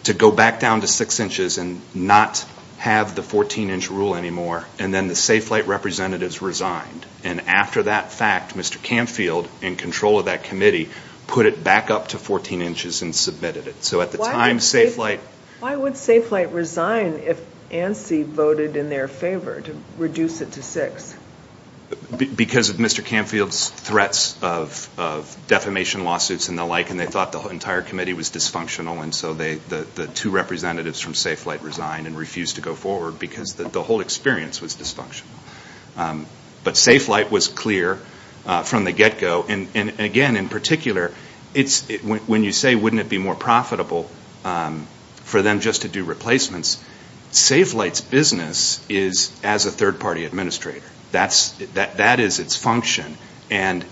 to 0.03 0.13
go 0.13 0.29
back 0.29 0.59
down 0.59 0.81
to 0.81 0.87
six 0.87 1.19
inches 1.21 1.57
and 1.57 1.81
not 1.95 2.45
have 2.77 3.15
the 3.15 3.21
14-inch 3.21 3.89
rule 3.89 4.15
anymore. 4.15 4.65
And 4.79 4.93
then 4.93 5.07
the 5.07 5.13
Safelite 5.13 5.67
representatives 5.67 6.41
resigned. 6.41 7.05
And 7.23 7.41
after 7.41 7.83
that 7.83 8.11
fact, 8.11 8.55
Mr. 8.55 8.77
Campfield, 8.77 9.47
in 9.61 9.75
control 9.77 10.19
of 10.19 10.25
that 10.25 10.43
committee, 10.43 10.89
put 11.27 11.45
it 11.45 11.63
back 11.63 11.89
up 11.89 12.09
to 12.09 12.17
14 12.17 12.61
inches 12.61 13.01
and 13.01 13.15
submitted 13.15 13.67
it. 13.67 13.83
So 13.83 14.01
at 14.01 14.11
the 14.11 14.17
time, 14.17 14.59
Safelite... 14.59 15.19
Why 15.59 15.75
would 15.75 15.93
Safelite 15.93 16.53
resign 16.53 17.15
if 17.15 17.41
ANSI 17.69 18.25
voted 18.25 18.75
in 18.75 18.89
their 18.89 19.07
favor 19.07 19.61
to 19.61 19.77
reduce 19.97 20.41
it 20.41 20.53
to 20.53 20.63
six? 20.63 21.15
Because 22.35 22.69
of 22.69 22.75
Mr. 22.75 23.03
Campfield's 23.03 23.69
threats 23.69 24.37
of 24.43 24.89
defamation 25.47 26.03
lawsuits 26.03 26.49
and 26.49 26.57
the 26.57 26.65
like, 26.65 26.91
and 26.91 26.99
they 26.99 27.07
thought 27.07 27.31
the 27.31 27.47
entire 27.47 27.81
committee 27.81 28.13
was 28.13 28.29
dysfunctional, 28.29 29.01
and 29.01 29.13
so 29.13 29.33
the 29.33 30.09
two 30.13 30.29
representatives 30.29 30.99
from 30.99 31.13
Safelite 31.13 31.63
resigned 31.63 32.05
and 32.05 32.17
refused 32.17 32.55
to 32.55 32.61
go 32.61 32.75
forward 32.75 33.17
because 33.17 33.53
the 33.53 33.81
whole 33.81 34.01
experience 34.01 34.61
was 34.61 34.75
dysfunctional. 34.75 35.23
Um, 35.97 36.27
but 36.63 36.75
Safelite 36.75 37.31
was 37.31 37.47
clear 37.47 37.99
uh, 38.45 38.63
from 38.63 38.83
the 38.83 38.91
get-go. 38.91 39.45
And 39.47 39.99
again, 39.99 40.35
in 40.35 40.49
particular, 40.49 41.11
when 42.25 42.43
you 42.43 42.51
say 42.51 42.75
wouldn't 42.75 43.01
it 43.01 43.09
be 43.09 43.17
more 43.17 43.35
profitable 43.35 44.09
um, 44.45 44.87
for 45.23 45.41
them 45.41 45.59
just 45.59 45.81
to 45.83 45.87
do 45.87 46.03
replacements, 46.03 46.83
Safelite's 47.31 48.01
business 48.01 48.83
is 48.89 49.31
as 49.43 49.65
a 49.65 49.71
third-party 49.71 50.25
administrator. 50.25 50.85
That 51.11 52.19
is 52.19 52.39
its 52.39 52.55
function. 52.55 53.17
And 53.49 53.85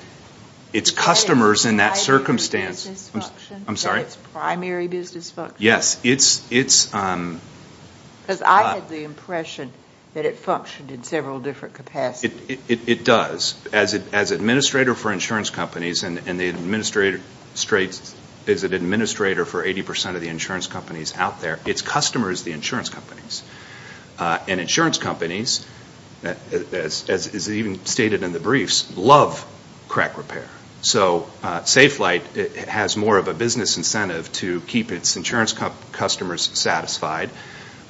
its 0.73 0.91
customers 0.91 1.65
in 1.65 1.77
that 1.77 1.97
circumstance... 1.97 2.85
Is 2.85 2.91
its 2.91 3.09
primary 3.09 3.29
business 3.29 3.29
function? 3.29 3.65
I'm 3.67 3.77
sorry? 3.77 4.01
Its 4.01 4.15
primary 4.33 4.87
business 4.87 5.31
function? 5.31 5.57
Yes. 5.59 5.99
It's... 6.03 6.93
Um, 6.93 7.41
because 8.21 8.41
I 8.41 8.61
uh, 8.61 8.73
had 8.75 8.89
the 8.89 9.05
impression 9.05 9.71
that 10.13 10.25
it 10.25 10.35
functioned 10.35 10.91
in 10.91 11.03
several 11.03 11.39
different 11.39 11.75
capacities. 11.75 12.59
It 12.67 13.05
does. 13.05 13.55
As 13.71 13.93
administrator 14.31 14.95
for 14.95 15.13
insurance 15.13 15.49
companies, 15.49 16.03
and 16.03 16.17
the 16.17 16.49
administrator 16.49 17.21
is 18.47 18.63
an 18.63 18.73
administrator 18.73 19.45
for 19.45 19.63
80% 19.63 20.15
of 20.15 20.21
the 20.21 20.27
insurance 20.27 20.67
companies 20.67 21.15
out 21.15 21.41
there, 21.41 21.59
its 21.65 21.81
customer 21.81 22.31
is 22.31 22.43
the 22.43 22.51
insurance 22.51 22.89
companies. 22.89 23.43
Uh, 24.17 24.39
and 24.47 24.59
insurance 24.59 24.97
companies 24.97 25.65
as 26.23 27.09
is 27.09 27.51
even 27.51 27.85
stated 27.85 28.23
in 28.23 28.33
the 28.33 28.39
briefs, 28.39 28.95
love 28.97 29.45
crack 29.87 30.17
repair. 30.17 30.47
So 30.81 31.27
uh, 31.43 31.61
Safelite 31.61 32.37
uh, 32.37 32.69
has 32.69 32.95
more 32.95 33.17
of 33.17 33.27
a 33.27 33.33
business 33.33 33.77
incentive 33.77 34.31
to 34.33 34.61
keep 34.61 34.91
its 34.91 35.15
insurance 35.15 35.53
customers 35.91 36.43
satisfied 36.57 37.29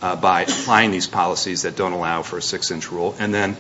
uh, 0.02 0.16
by 0.16 0.44
applying 0.44 0.92
these 0.92 1.08
policies 1.08 1.64
that 1.64 1.76
don't 1.76 1.92
allow 1.92 2.22
for 2.22 2.38
a 2.38 2.42
six-inch 2.42 2.92
rule 2.92 3.16
and 3.20 3.34
then 3.34 3.58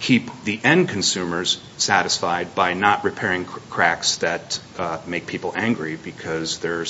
keep 0.00 0.30
the 0.44 0.58
end 0.64 0.88
consumers 0.88 1.62
satisfied 1.76 2.54
by 2.54 2.74
not 2.74 3.04
repairing 3.04 3.44
cracks 3.44 4.16
that 4.16 4.58
make 5.06 5.26
people 5.26 5.52
angry 5.54 5.94
because 5.94 6.58
they're 6.58 6.84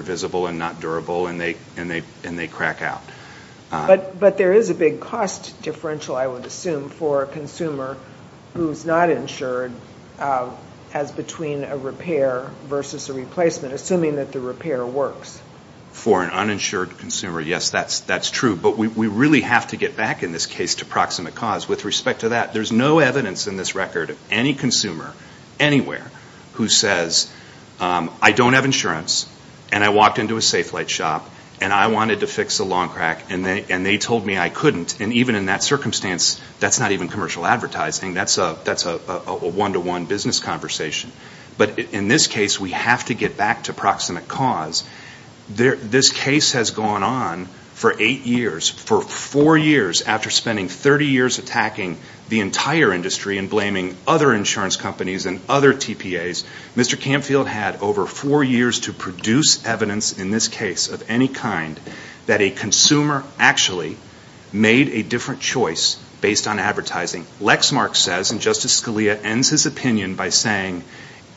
visible 0.00 0.46
and 0.46 0.56
not 0.56 0.80
durable 0.80 1.26
and 1.26 1.40
they 1.40 2.46
crack 2.48 2.82
out. 2.82 3.02
Uh, 3.70 3.86
but 4.20 4.38
there 4.38 4.52
is 4.52 4.70
a 4.70 4.74
big 4.74 5.00
cost 5.00 5.60
differential, 5.62 6.14
I 6.14 6.26
would 6.26 6.46
assume, 6.46 6.88
for 6.88 7.24
a 7.24 7.26
consumer 7.26 7.96
who's 8.54 8.84
not 8.84 9.10
insured 9.10 9.72
uh, 10.18 10.50
as 10.94 11.10
between 11.10 11.64
a 11.64 11.76
repair 11.76 12.50
versus 12.64 13.08
a 13.08 13.12
replacement, 13.12 13.74
assuming 13.74 14.16
that 14.16 14.32
the 14.32 14.40
repair 14.40 14.86
works. 14.86 15.40
For 15.92 16.22
an 16.22 16.30
uninsured 16.30 16.98
consumer, 16.98 17.40
yes, 17.40 17.70
that's 17.70 18.30
true. 18.30 18.54
But 18.54 18.76
we 18.76 19.06
really 19.08 19.40
have 19.40 19.68
to 19.68 19.76
get 19.76 19.96
back 19.96 20.22
in 20.22 20.30
this 20.30 20.46
case 20.46 20.76
to 20.76 20.84
proximate 20.84 21.34
cause. 21.34 21.68
With 21.68 21.84
respect 21.84 22.20
to 22.20 22.30
that, 22.30 22.52
there's 22.52 22.70
no 22.70 22.98
evidence 22.98 23.46
in 23.46 23.56
this 23.56 23.74
record 23.74 24.10
of 24.10 24.18
any 24.30 24.54
consumer 24.54 25.12
anywhere 25.58 26.10
who 26.52 26.68
says, 26.68 27.32
um, 27.80 28.10
I 28.22 28.32
don't 28.32 28.52
have 28.52 28.64
insurance 28.64 29.26
and 29.72 29.82
I 29.82 29.88
walked 29.88 30.18
into 30.18 30.36
a 30.36 30.40
Safelite 30.40 30.88
shop 30.88 31.28
and 31.60 31.72
I 31.72 31.86
wanted 31.86 32.20
to 32.20 32.26
fix 32.26 32.58
a 32.58 32.64
long 32.64 32.88
crack 32.90 33.30
and 33.30 33.44
they 33.44 33.98
told 33.98 34.26
me 34.26 34.36
I 34.38 34.48
couldn't. 34.50 35.00
And 35.00 35.12
even 35.12 35.34
in 35.34 35.46
that 35.46 35.62
circumstance, 35.62 36.40
that's 36.60 36.78
not 36.78 36.92
even 36.92 37.08
commercial 37.08 37.46
advertising. 37.46 38.14
That's 38.14 38.38
a 38.38 38.54
one-to-one 38.54 40.04
business 40.06 40.40
conversation. 40.40 41.12
But 41.58 41.78
in 41.78 42.08
this 42.08 42.26
case, 42.26 42.60
we 42.60 42.72
have 42.72 43.06
to 43.06 43.14
get 43.14 43.36
back 43.36 43.64
to 43.64 43.72
proximate 43.72 44.28
cause. 44.28 44.84
This 45.48 46.12
case 46.12 46.52
has 46.52 46.70
gone 46.70 47.02
on 47.02 47.46
for 47.74 47.94
eight 47.98 48.26
years. 48.26 48.68
For 48.68 49.00
four 49.00 49.56
years, 49.56 50.02
after 50.02 50.28
spending 50.30 50.68
30 50.68 51.06
years 51.06 51.38
attacking 51.38 51.98
the 52.28 52.40
entire 52.40 52.92
industry 52.92 53.38
and 53.38 53.48
blaming 53.48 53.96
other 54.06 54.32
insurance 54.32 54.76
companies 54.76 55.26
and 55.26 55.40
other 55.48 55.72
TPAs, 55.72 56.44
Mr. 56.74 56.96
Campfield 56.96 57.46
had 57.46 57.80
over 57.80 58.06
four 58.06 58.42
years 58.42 58.80
to 58.80 58.92
produce 58.92 59.64
evidence 59.64 60.18
in 60.18 60.30
this 60.30 60.48
case 60.48 60.88
of 60.88 61.08
any 61.08 61.28
kind 61.28 61.78
that 62.26 62.40
a 62.40 62.50
consumer 62.50 63.24
actually 63.38 63.96
made 64.52 64.88
a 64.88 65.02
different 65.02 65.40
choice 65.40 65.96
based 66.20 66.48
on 66.48 66.58
advertising. 66.58 67.24
Lexmark 67.40 67.94
says, 67.94 68.32
and 68.32 68.40
Justice 68.40 68.80
Scalia 68.80 69.22
ends 69.22 69.48
his 69.48 69.66
opinion 69.66 70.16
by 70.16 70.30
saying, 70.30 70.82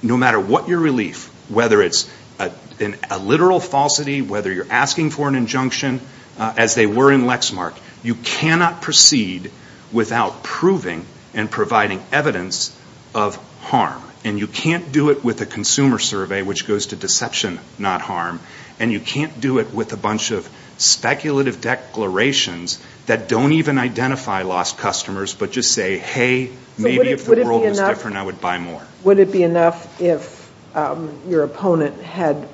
no 0.01 0.17
matter 0.17 0.39
what 0.39 0.67
your 0.67 0.79
relief, 0.79 1.27
whether 1.49 1.81
it's 1.81 2.09
a 2.39 3.19
literal 3.19 3.59
falsity, 3.59 4.21
whether 4.21 4.51
you're 4.51 4.71
asking 4.71 5.09
for 5.11 5.27
an 5.27 5.35
injunction, 5.35 5.99
uh, 6.37 6.53
as 6.57 6.73
they 6.73 6.85
were 6.85 7.11
in 7.11 7.23
Lexmark, 7.23 7.77
you 8.01 8.15
cannot 8.15 8.81
proceed 8.81 9.51
without 9.91 10.43
proving 10.43 11.05
and 11.33 11.49
providing 11.49 12.03
evidence 12.11 12.77
of 13.13 13.35
harm. 13.61 14.01
And 14.23 14.37
you 14.37 14.47
can't 14.47 14.91
do 14.91 15.09
it 15.11 15.23
with 15.23 15.41
a 15.41 15.45
consumer 15.45 15.99
survey, 15.99 16.41
which 16.41 16.67
goes 16.67 16.87
to 16.87 16.95
deception, 16.95 17.59
not 17.77 18.01
harm. 18.01 18.39
And 18.79 18.91
you 18.91 18.99
can't 18.99 19.39
do 19.39 19.59
it 19.59 19.73
with 19.73 19.93
a 19.93 19.97
bunch 19.97 20.31
of 20.31 20.49
speculative 20.77 21.61
declarations 21.61 22.81
that 23.05 23.27
don't 23.27 23.53
even 23.53 23.77
identify 23.77 24.43
lost 24.43 24.77
customers, 24.77 25.33
but 25.33 25.51
just 25.51 25.73
say, 25.73 25.97
hey, 25.97 26.51
maybe 26.77 27.09
if 27.09 27.25
the 27.25 27.43
world 27.43 27.63
was 27.63 27.79
different, 27.79 28.17
I 28.17 28.23
would 28.23 28.41
buy 28.41 28.57
more. 28.57 28.81
Would 29.03 29.19
it 29.19 29.31
be 29.31 29.43
enough 29.43 30.01
if 30.01 30.51
um, 30.75 31.19
your 31.27 31.43
opponent 31.43 32.01
had 32.01 32.47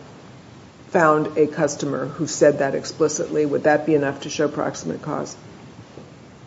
found 0.89 1.37
a 1.37 1.47
customer 1.47 2.05
who 2.05 2.27
said 2.27 2.59
that 2.59 2.73
explicitly? 2.73 3.45
Would 3.45 3.63
that 3.63 3.85
be 3.85 3.95
enough 3.95 4.21
to 4.21 4.29
show 4.29 4.47
proximate 4.47 5.01
cause? 5.01 5.35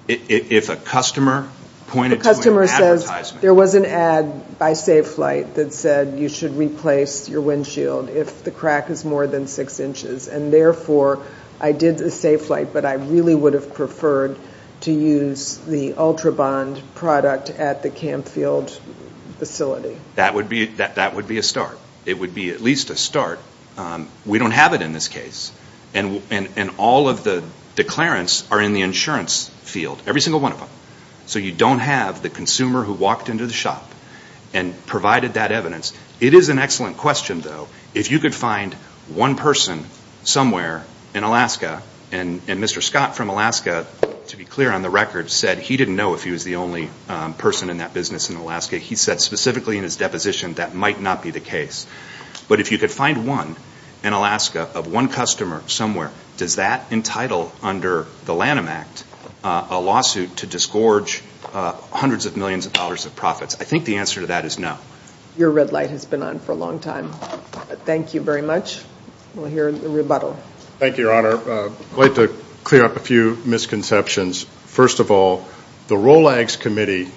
If 0.09 0.69
a 0.71 0.77
customer 0.77 1.49
pointed 1.89 2.23
to 2.23 2.29
an 2.29 2.35
The 2.35 2.35
customer 2.35 2.63
advertisement. 2.63 3.27
says, 3.27 3.41
there 3.41 3.55
was 3.55 3.75
an 3.75 3.85
ad 3.85 4.59
by 4.59 4.73
Safelite 4.73 5.55
that 5.55 5.73
said 5.73 6.19
you 6.19 6.29
should 6.29 6.57
replace 6.57 7.29
your 7.29 7.41
windshield 7.41 8.09
if 8.09 8.45
the 8.45 8.51
crack 8.51 8.91
is 8.91 9.05
more 9.05 9.27
than 9.27 9.47
six 9.47 9.81
inches. 9.81 10.29
And 10.29 10.53
therefore, 10.53 11.23
I 11.61 11.73
did 11.73 11.99
the 11.99 12.05
Safelite, 12.11 12.73
but 12.73 12.85
I 12.85 12.95
really 12.95 13.35
would 13.35 13.55
have 13.55 13.75
preferred 13.75 14.39
to 14.83 14.93
use 14.93 15.59
the 15.59 15.93
Ultrabond 15.95 16.81
product 16.95 17.51
at 17.51 17.83
the 17.83 17.91
Campfield 17.91 18.79
facility. 19.39 19.97
That 20.15 20.35
would 20.35 20.49
be 20.49 20.69
a 21.39 21.43
start. 21.43 21.79
It 22.07 22.19
would 22.19 22.35
be 22.35 22.51
at 22.51 22.61
least 22.61 22.91
a 22.91 22.97
start. 22.97 23.41
Um, 23.77 24.09
we 24.25 24.39
don't 24.39 24.53
have 24.53 24.75
it 24.75 24.83
in 24.83 24.93
this 24.93 25.09
case. 25.09 25.53
And 25.95 26.71
all 26.79 27.09
of 27.09 27.25
the 27.25 27.43
declarants 27.79 28.51
are 28.51 28.61
in 28.61 28.73
the 28.73 28.83
insurance 28.83 29.49
field, 29.63 30.03
every 30.05 30.21
single 30.21 30.41
one 30.41 30.51
of 30.51 30.59
them. 30.59 30.69
So 31.27 31.39
you 31.39 31.53
don't 31.53 31.79
have 31.79 32.23
the 32.23 32.29
consumer 32.29 32.83
who 32.83 32.93
walked 32.93 33.29
into 33.29 33.47
the 33.47 33.53
shop 33.53 33.89
and 34.53 34.75
provided 34.87 35.35
that 35.35 35.53
evidence. 35.53 35.93
It 36.21 36.35
is 36.35 36.49
an 36.49 36.59
excellent 36.59 36.97
question, 36.97 37.41
though. 37.41 37.69
If 37.95 38.11
you 38.11 38.19
could 38.19 38.35
find 38.35 38.75
one 39.15 39.37
person 39.37 39.85
somewhere 40.25 40.85
in 41.15 41.23
Alaska, 41.23 41.83
and 42.11 42.41
Mr. 42.43 42.83
Scott 42.83 43.15
from 43.15 43.29
Alaska, 43.29 43.87
to 44.29 44.37
be 44.37 44.45
clear 44.45 44.73
on 44.73 44.83
the 44.83 44.91
record, 44.91 45.31
said 45.31 45.59
he 45.59 45.77
didn't 45.77 45.95
know 45.95 46.15
if 46.15 46.25
he 46.25 46.33
was 46.33 46.43
the 46.43 46.57
only 46.57 46.91
um, 47.09 47.35
person 47.35 47.71
in 47.71 47.79
that 47.79 47.95
business 47.95 48.29
in 48.29 48.37
Alaska. 48.37 48.79
He 48.79 48.97
said 48.97 49.21
specifically 49.21 49.77
in 49.77 49.85
his 49.85 49.97
deposition 49.97 50.55
that 50.55 50.75
might 50.75 51.01
not 51.01 51.23
be 51.23 51.31
the 51.31 51.41
case. 51.41 51.87
But 52.49 52.59
if 52.59 52.73
you 52.73 52.79
could 52.79 52.91
find 52.91 53.27
one 53.27 53.55
in 54.05 54.13
Alaska 54.13 54.69
of 54.75 54.91
one 54.93 55.09
customer 55.09 55.63
somewhere, 55.67 56.11
does 56.37 56.57
that 56.57 56.93
entitle 56.93 57.53
under 57.63 58.07
the 58.25 58.35
Lanham 58.35 58.69
Act 58.69 59.05
uh, 59.43 59.67
a 59.71 59.81
lawsuit 59.81 60.37
to 60.39 60.47
disgorge 60.47 61.23
uh, 61.53 61.73
hundreds 61.93 62.27
of 62.27 62.37
millions 62.37 62.67
of 62.67 62.73
dollars 62.73 63.07
of 63.07 63.17
profits? 63.17 63.57
I 63.61 63.65
think 63.65 63.85
the 63.85 63.97
answer 63.97 64.21
to 64.21 64.29
that 64.29 64.45
is 64.45 64.59
no. 64.59 64.77
Your 65.37 65.51
red 65.51 65.73
light 65.73 65.91
has 65.91 66.05
been 66.05 66.23
on 66.23 66.41
for 66.41 66.53
a 66.53 66.57
long 66.57 66.81
time. 66.81 67.13
Thank 67.85 68.15
you 68.15 68.21
very 68.21 68.43
much. 68.43 68.83
We'll 69.35 69.47
hear 69.47 69.71
the 69.71 69.89
rebuttal. 69.89 70.35
Thank 70.79 70.99
you, 70.99 71.05
Your 71.05 71.15
Honor. 71.15 71.37
Uh, 71.37 71.71
I'd 71.93 71.97
like 71.97 72.15
to 72.17 72.29
clear 72.65 72.85
up 72.85 72.97
a 72.97 73.01
few 73.01 73.37
misconceptions. 73.45 74.43
First 74.43 75.01
of 75.01 75.11
all, 75.11 75.47
the 75.89 75.97
ROLAGS 75.97 76.57
Committee, 76.57 77.09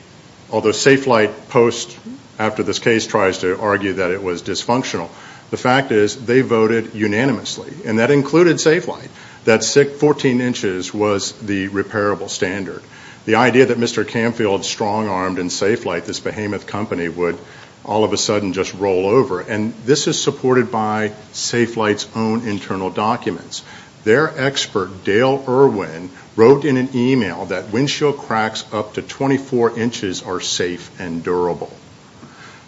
although 0.51 0.71
Safelite 0.71 1.49
Post, 1.49 1.97
after 2.39 2.63
this 2.63 2.79
case, 2.79 3.05
tries 3.05 3.39
to 3.39 3.59
argue 3.59 3.93
that 3.93 4.11
it 4.11 4.21
was 4.21 4.43
dysfunctional, 4.43 5.09
the 5.51 5.57
fact 5.57 5.91
is 5.91 6.25
they 6.25 6.41
voted 6.41 6.95
unanimously, 6.95 7.71
and 7.85 7.99
that 7.99 8.09
included 8.09 8.55
Safelite, 8.57 9.09
that 9.45 9.63
14 9.63 10.41
inches 10.41 10.93
was 10.93 11.33
the 11.33 11.67
repairable 11.69 12.29
standard. 12.29 12.81
The 13.25 13.35
idea 13.35 13.67
that 13.67 13.77
Mr. 13.77 14.03
Campfield 14.03 14.63
strong-armed 14.63 15.37
in 15.37 15.47
Safelite, 15.47 16.05
this 16.05 16.19
behemoth 16.19 16.65
company, 16.65 17.09
would 17.09 17.37
all 17.83 18.03
of 18.03 18.13
a 18.13 18.17
sudden 18.17 18.53
just 18.53 18.73
roll 18.73 19.07
over. 19.07 19.41
And 19.41 19.73
this 19.85 20.07
is 20.07 20.21
supported 20.21 20.71
by 20.71 21.09
Safelite's 21.33 22.07
own 22.15 22.47
internal 22.47 22.89
documents. 22.89 23.63
Their 24.03 24.39
expert, 24.39 25.03
Dale 25.03 25.43
Irwin, 25.47 26.09
wrote 26.35 26.65
in 26.65 26.77
an 26.77 26.89
email 26.95 27.45
that 27.45 27.71
windshield 27.71 28.17
cracks 28.17 28.65
up 28.73 28.93
to 28.95 29.01
24 29.01 29.77
inches 29.77 30.23
are 30.23 30.39
safe 30.39 30.99
and 30.99 31.23
durable. 31.23 31.71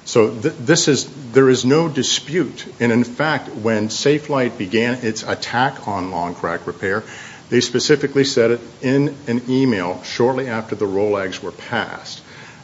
So 0.06 0.30
there 0.30 1.50
is 1.50 1.66
no 1.66 1.88
dispute. 1.88 2.66
And 2.80 2.92
in 2.92 3.04
fact, 3.04 3.50
when 3.50 3.88
Safelite 3.88 4.58
began 4.58 4.96
its 5.06 5.24
attack 5.24 5.88
on 5.88 6.12
long 6.12 6.36
crack 6.36 6.68
repair, 6.68 7.04
they 7.50 7.62
specifically 7.62 8.24
said 8.24 8.52
it 8.52 8.62
in 8.82 9.16
an 9.28 9.44
email 9.50 10.02
shortly 10.04 10.48
after 10.48 10.76
the 10.76 10.86
ROLAGS 10.86 11.42
were 11.44 11.52
passed, 11.52 12.22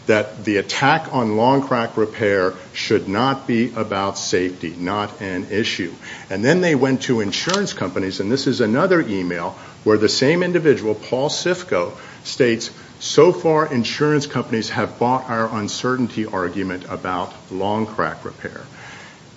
that 0.08 0.44
the 0.44 0.58
attack 0.58 1.14
on 1.14 1.38
long 1.38 1.62
crack 1.62 1.96
repair 1.96 2.56
should 2.74 3.08
not 3.08 3.46
be 3.46 3.72
about 3.76 4.18
safety, 4.18 4.74
not 4.76 5.22
an 5.22 5.48
issue. 5.52 5.94
And 6.30 6.44
then 6.44 6.62
they 6.62 6.74
went 6.74 7.04
to 7.04 7.22
insurance 7.22 7.74
companies, 7.74 8.20
and 8.20 8.32
this 8.32 8.48
is 8.48 8.62
another 8.62 9.02
email 9.02 9.52
where 9.84 9.98
the 9.98 10.10
same 10.10 10.42
individual, 10.42 10.96
Paul 10.96 11.30
Sifko, 11.30 11.96
states, 12.24 12.72
so 13.00 13.32
far 13.32 13.72
insurance 13.72 14.28
companies 14.28 14.70
have 14.70 15.00
bought 15.00 15.30
our 15.30 15.58
uncertainty 15.58 16.26
argument 16.26 16.86
about 16.90 17.34
long 17.52 17.86
crack 17.86 18.26
repair. 18.26 18.62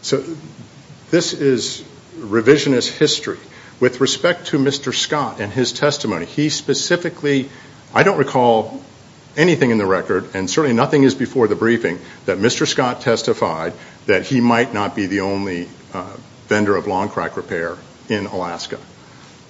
So 0.02 0.24
this 1.10 1.32
is 1.32 1.84
revisionist 2.16 2.96
history. 2.98 3.38
With 3.80 4.00
respect 4.00 4.48
to 4.48 4.58
Mr. 4.58 4.94
Scott 4.94 5.40
and 5.40 5.52
his 5.52 5.72
testimony, 5.72 6.26
he 6.26 6.50
specifically, 6.50 7.48
I 7.94 8.02
don't 8.02 8.18
recall 8.18 8.82
anything 9.36 9.70
in 9.70 9.78
the 9.78 9.86
record, 9.86 10.34
and 10.34 10.48
certainly 10.48 10.76
nothing 10.76 11.02
is 11.02 11.14
before 11.14 11.48
the 11.48 11.56
briefing, 11.56 11.98
that 12.26 12.38
Mr. 12.38 12.66
Scott 12.66 13.00
testified 13.00 13.72
that 14.06 14.24
he 14.26 14.40
might 14.40 14.72
not 14.74 14.94
be 14.94 15.06
the 15.06 15.20
only 15.20 15.68
uh, 15.94 16.16
vendor 16.46 16.76
of 16.76 16.86
long 16.86 17.08
crack 17.08 17.36
repair 17.36 17.76
in 18.08 18.26
Alaska. 18.26 18.78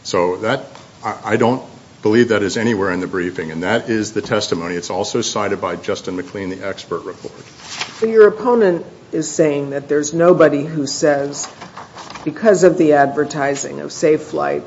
So 0.02 0.36
that 0.38 0.66
I 1.04 1.36
don't 1.36 1.62
believe 2.02 2.28
that 2.28 2.42
is 2.42 2.56
anywhere 2.56 2.90
in 2.90 3.00
the 3.00 3.06
briefing, 3.06 3.50
and 3.50 3.62
that 3.62 3.88
is 3.88 4.12
the 4.12 4.22
testimony. 4.22 4.74
It's 4.74 4.90
also 4.90 5.22
cited 5.22 5.60
by 5.60 5.76
Justin 5.76 6.16
McLean, 6.16 6.50
the 6.50 6.66
expert 6.66 7.04
report. 7.04 7.44
So 8.00 8.06
your 8.06 8.28
opponent 8.28 8.84
is 9.12 9.30
saying 9.30 9.70
that 9.70 9.88
there's 9.88 10.12
nobody 10.12 10.64
who 10.64 10.86
says, 10.86 11.50
because 12.24 12.64
of 12.64 12.76
the 12.76 12.94
advertising 12.94 13.80
of 13.80 13.90
Safelite, 13.90 14.64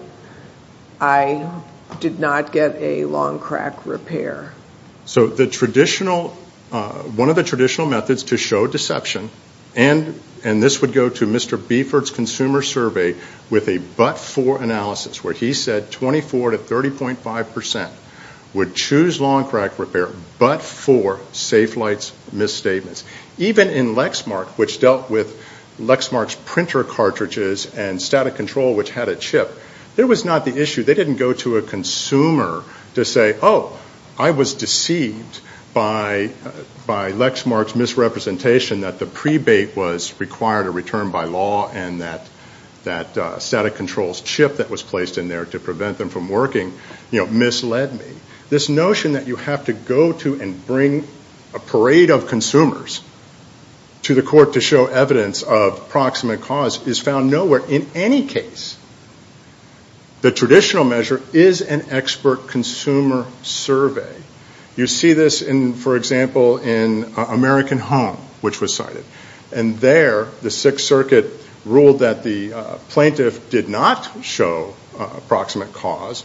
I 1.02 1.52
did 2.00 2.20
not 2.20 2.52
get 2.52 2.76
a 2.76 3.06
long 3.06 3.40
crack 3.40 3.86
repair. 3.86 4.54
So 5.06 5.28
the 5.28 5.48
traditional, 5.48 6.38
uh, 6.72 6.94
one 6.94 7.30
of 7.30 7.36
the 7.36 7.44
traditional 7.44 7.88
methods 7.88 8.24
to 8.26 8.38
show 8.38 8.66
deception, 8.66 9.30
and 9.76 10.14
this 10.44 10.82
would 10.82 10.94
go 10.94 11.10
to 11.10 11.26
Mr. 11.26 11.58
Beeford's 11.68 12.12
consumer 12.12 12.62
survey 12.62 13.16
with 13.50 13.68
a 13.68 13.78
but-for 13.78 14.62
analysis, 14.62 15.24
where 15.24 15.34
he 15.34 15.54
said 15.54 15.92
24 15.92 16.52
to 16.52 16.58
30.5% 16.58 17.92
would 18.54 18.74
choose 18.74 19.20
long 19.20 19.46
crack 19.46 19.78
repair 19.80 20.10
but 20.40 20.62
for 20.62 21.20
Safelite's 21.34 22.14
misstatements. 22.32 23.04
Even 23.38 23.70
in 23.70 23.96
Lexmark, 23.96 24.48
which 24.58 24.80
dealt 24.80 25.10
with 25.10 25.44
Lexmark's 25.78 26.36
printer 26.46 26.86
cartridges 26.86 27.74
and 27.76 28.02
static 28.02 28.36
control, 28.36 28.74
which 28.76 28.92
had 28.92 29.10
a 29.10 29.16
chip, 29.18 29.52
there 29.98 30.08
was 30.08 30.24
not 30.24 30.46
the 30.46 30.58
issue. 30.58 30.84
They 30.84 30.94
didn't 30.94 31.18
go 31.18 31.34
to 31.34 31.58
a 31.58 31.62
consumer 31.62 32.64
to 32.94 33.04
say, 33.04 33.38
oh, 33.42 33.78
I 34.18 34.32
was 34.32 34.54
deceived 34.54 35.42
by 35.76 36.32
Lexmark's 36.88 37.76
misrepresentation 37.76 38.82
that 38.82 38.98
the 38.98 39.06
prebate 39.06 39.76
was 39.76 40.20
required 40.20 40.64
to 40.64 40.72
return 40.72 41.12
by 41.12 41.26
law 41.26 41.70
and 41.70 42.02
that 42.02 42.28
that 42.86 43.18
uh, 43.18 43.40
static 43.40 43.76
control's 43.76 44.22
chip 44.22 44.58
that 44.58 44.70
was 44.70 44.82
placed 44.82 45.18
in 45.18 45.28
there 45.28 45.46
to 45.46 45.60
prevent 45.60 45.98
them 45.98 46.10
from 46.10 46.30
working 46.30 46.74
misled 47.12 47.94
me. 47.94 48.06
This 48.50 48.70
notion 48.70 49.14
that 49.14 49.28
you 49.28 49.36
have 49.36 49.66
to 49.66 49.74
go 49.74 50.14
to 50.14 50.40
and 50.40 50.66
bring 50.66 51.08
a 51.54 51.60
parade 51.60 52.12
of 52.12 52.28
consumers 52.28 53.02
to 54.04 54.14
the 54.14 54.22
court 54.22 54.54
to 54.54 54.62
show 54.62 54.86
evidence 54.86 55.42
of 55.42 55.90
proximate 55.90 56.42
cause 56.42 56.86
is 56.88 57.00
found 57.00 57.32
nowhere. 57.32 57.66
In 57.68 57.88
any 57.96 58.28
case, 58.28 58.78
the 60.22 60.32
traditional 60.32 60.84
measure 60.84 61.22
is 61.34 61.62
an 61.62 61.88
expert 61.90 62.48
consumer 62.48 63.26
survey. 63.42 64.16
You 64.76 64.88
see 64.88 65.14
this, 65.14 65.42
in, 65.42 65.74
for 65.74 65.96
example, 65.96 66.58
in 66.58 67.14
uh, 67.18 67.26
American 67.30 67.80
Home, 67.80 68.18
which 68.42 68.60
was 68.60 68.76
cited. 68.76 69.06
And 69.54 69.78
there, 69.78 70.26
the 70.42 70.52
Sixth 70.52 70.86
Circuit 70.86 71.26
ruled 71.66 72.00
that 72.00 72.24
the 72.24 72.54
uh, 72.54 72.78
plaintiff 72.90 73.50
did 73.50 73.70
not 73.70 74.24
show 74.24 74.76
uh, 74.98 75.08
proximate 75.28 75.74
cause 75.74 76.24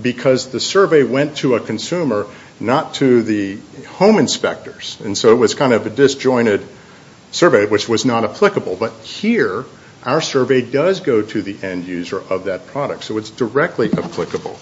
because 0.00 0.50
the 0.50 0.60
survey 0.60 1.04
went 1.04 1.36
to 1.38 1.54
a 1.54 1.60
consumer, 1.60 2.26
not 2.58 2.94
to 2.94 3.22
the 3.22 3.58
home 3.88 4.18
inspectors. 4.18 5.00
And 5.00 5.16
so 5.16 5.32
it 5.32 5.36
was 5.36 5.54
kind 5.54 5.72
of 5.72 5.86
a 5.86 5.90
disjointed 5.90 6.66
survey, 7.30 7.66
which 7.66 7.88
was 7.88 8.04
not 8.04 8.24
applicable. 8.24 8.76
But 8.76 8.92
here, 9.00 9.64
our 10.04 10.20
survey 10.20 10.62
does 10.62 11.00
go 11.00 11.22
to 11.22 11.42
the 11.42 11.56
end 11.62 11.84
user 11.84 12.20
of 12.20 12.44
that 12.44 12.66
product, 12.66 13.04
so 13.04 13.18
it's 13.18 13.30
directly 13.30 13.92
applicable. 13.92 14.58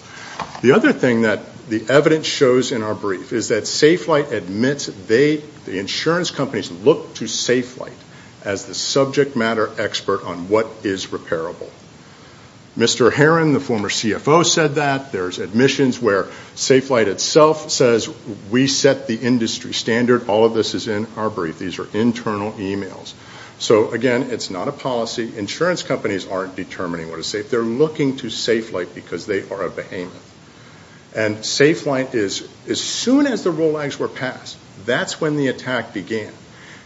The 0.62 0.72
other 0.72 0.92
thing 0.92 1.22
that 1.22 1.40
the 1.70 1.88
evidence 1.88 2.26
shows 2.26 2.72
in 2.72 2.82
our 2.82 2.94
brief 2.94 3.32
is 3.32 3.48
that 3.48 3.62
Safelite 3.62 4.32
admits 4.32 4.86
the 4.86 5.42
insurance 5.66 6.30
companies 6.30 6.70
look 6.70 7.14
to 7.14 7.24
Safelite 7.24 7.92
as 8.44 8.66
the 8.66 8.74
subject 8.74 9.36
matter 9.36 9.70
expert 9.78 10.24
on 10.24 10.48
what 10.48 10.66
is 10.82 11.06
repairable. 11.06 11.70
Mr. 12.76 13.12
Herron, 13.12 13.52
the 13.52 13.60
former 13.60 13.88
CFO, 13.88 14.44
said 14.44 14.76
that. 14.76 15.12
There's 15.12 15.38
admissions 15.38 16.00
where 16.00 16.24
Safelite 16.54 17.06
itself 17.06 17.70
says, 17.70 18.08
we 18.50 18.66
set 18.66 19.06
the 19.06 19.16
industry 19.16 19.72
standard. 19.72 20.28
All 20.28 20.44
of 20.44 20.54
this 20.54 20.74
is 20.74 20.88
in 20.88 21.06
our 21.16 21.30
brief. 21.30 21.58
These 21.58 21.78
are 21.78 21.88
internal 21.96 22.52
emails. 22.52 23.14
So 23.58 23.90
again, 23.90 24.30
it's 24.30 24.50
not 24.50 24.68
a 24.68 24.72
policy. 24.72 25.36
Insurance 25.36 25.82
companies 25.82 26.26
aren't 26.26 26.56
determining 26.56 27.10
what 27.10 27.18
is 27.18 27.26
safe. 27.26 27.50
They're 27.50 27.60
looking 27.60 28.16
to 28.18 28.28
Safelite 28.28 28.94
because 28.94 29.26
they 29.26 29.48
are 29.50 29.62
a 29.62 29.70
behemoth. 29.70 30.29
And 31.14 31.38
Safelite 31.38 32.14
is, 32.14 32.48
as 32.68 32.80
soon 32.80 33.26
as 33.26 33.42
the 33.42 33.50
ROLAGS 33.50 33.98
were 33.98 34.08
passed, 34.08 34.56
that's 34.84 35.20
when 35.20 35.36
the 35.36 35.48
attack 35.48 35.92
began. 35.92 36.32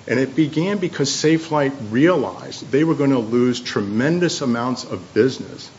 And 0.07 0.19
it 0.19 0.35
began 0.35 0.79
because 0.79 1.11
Safelite 1.11 1.75
realized 1.91 2.71
they 2.71 2.85
were 2.85 2.95
going 2.95 3.11
to 3.11 3.19
lose 3.19 3.61
tremendous 3.61 4.41
amounts 4.41 4.85
of 4.85 5.15
business 5.15 5.71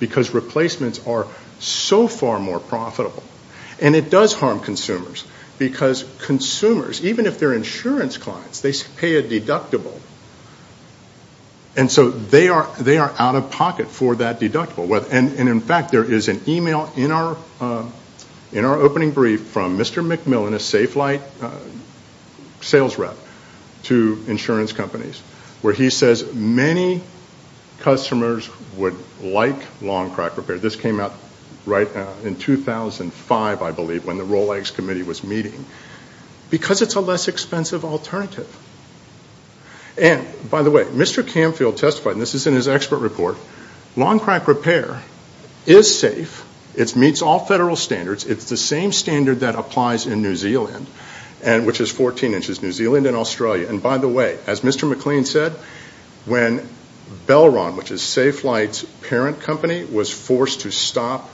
because 0.00 0.34
replacements 0.34 1.06
are 1.06 1.26
so 1.58 2.08
far 2.08 2.38
more 2.38 2.60
profitable. 2.60 3.22
And 3.80 3.94
it 3.94 4.10
does 4.10 4.34
harm 4.34 4.60
consumers 4.60 5.24
because 5.58 6.04
consumers, 6.22 7.04
even 7.04 7.26
if 7.26 7.38
they're 7.38 7.54
insurance 7.54 8.16
clients, 8.16 8.60
they 8.60 8.72
pay 8.96 9.16
a 9.16 9.22
deductible. 9.22 9.98
And 11.76 11.90
so 11.90 12.10
they 12.10 12.48
are 12.48 13.14
out 13.18 13.34
of 13.34 13.50
pocket 13.50 13.88
for 13.88 14.16
that 14.16 14.38
deductible. 14.38 15.06
And 15.10 15.48
in 15.48 15.60
fact, 15.60 15.90
there 15.90 16.04
is 16.04 16.28
an 16.28 16.40
email 16.46 16.92
in 16.96 17.10
our 17.10 17.36
uh, 17.60 17.90
opening 18.54 19.10
brief 19.10 19.42
from 19.48 19.76
Mr. 19.76 20.04
McMillan, 20.04 20.54
a 20.54 20.58
Safelite 20.58 21.22
uh, 21.42 21.50
sales 22.60 22.96
rep, 22.96 23.16
to 23.84 24.24
insurance 24.28 24.72
companies, 24.72 25.20
where 25.62 25.74
he 25.74 25.90
says 25.90 26.32
many 26.32 27.02
customers 27.80 28.48
would 28.76 28.96
like 29.20 29.56
long 29.82 30.10
crack 30.10 30.36
repair. 30.36 30.58
This 30.58 30.76
came 30.76 31.00
out 31.00 31.12
right 31.66 31.88
uh, 31.94 32.12
in 32.22 32.36
2005, 32.36 33.62
I 33.62 33.70
believe, 33.72 34.06
when 34.06 34.18
the 34.18 34.24
ROLAGS 34.24 34.70
committee 34.70 35.02
was 35.02 35.24
meeting, 35.24 35.64
because 36.50 36.82
it's 36.82 36.94
a 36.94 37.00
less 37.00 37.28
expensive 37.28 37.84
alternative. 37.84 38.48
And 39.96 40.26
by 40.50 40.62
the 40.62 40.70
way, 40.70 40.84
Mr. 40.84 41.22
Campfield 41.22 41.76
testified, 41.76 42.14
and 42.14 42.22
this 42.22 42.34
is 42.34 42.46
in 42.46 42.54
his 42.54 42.68
expert 42.68 42.98
report, 42.98 43.36
long 43.96 44.18
crack 44.18 44.48
repair 44.48 45.00
is 45.66 45.98
safe. 45.98 46.44
It 46.76 46.96
meets 46.96 47.22
all 47.22 47.38
federal 47.46 47.76
standards. 47.76 48.26
It's 48.26 48.48
the 48.48 48.56
same 48.56 48.90
standard 48.92 49.40
that 49.40 49.54
applies 49.54 50.06
in 50.06 50.22
New 50.22 50.34
Zealand, 50.34 50.88
which 51.64 51.80
is 51.80 51.90
14 51.92 52.34
inches, 52.34 52.60
New 52.62 52.72
Zealand 52.72 53.06
and 53.06 53.16
Australia. 53.16 53.68
And 53.68 53.82
by 53.82 53.98
the 53.98 54.08
way, 54.08 54.38
as 54.46 54.62
Mr. 54.62 54.88
McLean 54.88 55.24
said, 55.24 55.52
when 56.26 56.68
Belron, 57.26 57.76
which 57.76 57.92
is 57.92 58.02
Safelite's 58.02 58.84
parent 59.08 59.40
company, 59.40 59.84
was 59.84 60.10
forced 60.10 60.62
to 60.62 60.72
stop 60.72 61.30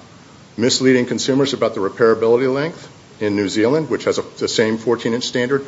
misleading 0.59 1.07
consumers 1.07 1.55
about 1.55 1.75
the 1.75 1.81
repairability 1.81 2.53
length 2.53 2.89
in 3.23 3.37
New 3.37 3.49
Zealand, 3.49 3.89
which 3.89 4.05
has 4.05 4.17
the 4.39 4.49
same 4.49 4.77
14-inch 4.77 5.25
standard, 5.25 5.65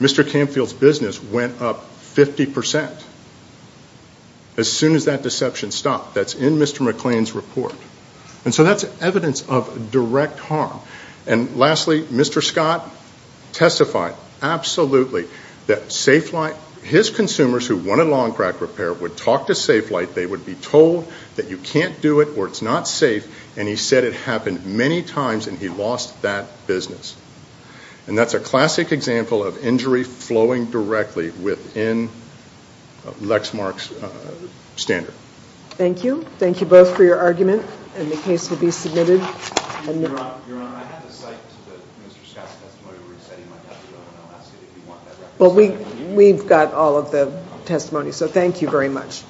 Mr. 0.00 0.28
Campfield's 0.28 0.74
business 0.74 1.22
went 1.22 1.62
up 1.62 1.84
50%. 2.18 3.04
As 4.56 4.72
soon 4.72 4.96
as 4.96 5.04
that 5.04 5.22
deception 5.22 5.70
stopped. 5.70 6.14
That's 6.14 6.34
in 6.34 6.54
Mr. 6.54 6.84
McLean's 6.84 7.32
report. 7.32 7.74
And 8.44 8.52
so 8.52 8.64
that's 8.64 8.84
evidence 9.00 9.48
of 9.48 9.92
direct 9.92 10.40
harm. 10.40 10.80
And 11.28 11.56
lastly, 11.56 12.02
Mr. 12.02 12.42
Scott 12.42 12.90
testified 13.52 14.14
absolutely 14.42 15.26
that 15.68 15.90
Safelite, 15.90 16.56
his 16.82 17.10
consumers 17.10 17.68
who 17.68 17.76
wanted 17.76 18.08
long 18.08 18.32
crack 18.32 18.60
repair 18.60 18.92
would 18.92 19.16
talk 19.16 19.46
to 19.46 19.52
Safelite. 19.52 20.14
They 20.14 20.26
would 20.26 20.44
be 20.44 20.56
told 20.56 21.12
that 21.36 21.48
you 21.48 21.58
can't 21.58 22.00
do 22.00 22.20
it 22.20 22.36
or 22.36 22.48
it's 22.48 22.62
not 22.62 22.88
safe. 22.88 23.56
And 23.56 23.68
he 23.68 23.76
said 23.76 24.02
it 24.02 24.14
happened 24.14 24.66
many 24.66 25.02
times 25.02 25.46
and 25.46 25.56
he 25.56 25.68
lost 25.68 26.20
that 26.22 26.66
business. 26.66 27.16
And 28.08 28.16
that's 28.16 28.32
a 28.32 28.40
classic 28.40 28.90
example 28.90 29.44
of 29.44 29.62
injury 29.62 30.02
flowing 30.02 30.70
directly 30.70 31.30
within 31.30 32.08
uh, 33.06 33.10
Lexmark's 33.20 33.92
uh, 33.92 34.10
standard. 34.76 35.12
Thank 35.72 36.04
you. 36.04 36.22
Thank 36.38 36.62
you 36.62 36.66
both 36.66 36.96
for 36.96 37.04
your 37.04 37.18
argument. 37.18 37.66
And 37.96 38.10
the 38.10 38.16
case 38.16 38.48
will 38.48 38.56
be 38.56 38.70
submitted. 38.70 39.20
Your 39.20 39.28
Honor, 39.28 40.32
I 40.48 40.84
have 40.84 41.06
the 41.06 41.12
cite 41.12 41.36
to 41.36 41.70
Mr. 42.08 42.24
Scott's 42.26 42.56
testimony 42.56 42.98
where 42.98 43.14
he 43.14 43.20
said 43.20 43.38
he 43.38 43.44
might 43.44 43.62
have 43.68 43.80
to 43.84 43.92
go 43.92 43.98
and 43.98 44.32
I'll 44.32 44.40
ask 44.40 44.52
you 44.52 44.58
if 44.66 44.82
you 44.82 44.88
want 44.88 45.04
that 45.04 45.14
record. 45.20 45.38
Well, 45.38 46.16
we've 46.16 46.48
got 46.48 46.72
all 46.72 46.96
of 46.96 47.10
the 47.10 47.30
testimony, 47.66 48.12
so 48.12 48.26
thank 48.26 48.62
you 48.62 48.70
very 48.70 48.88
much. 48.88 49.22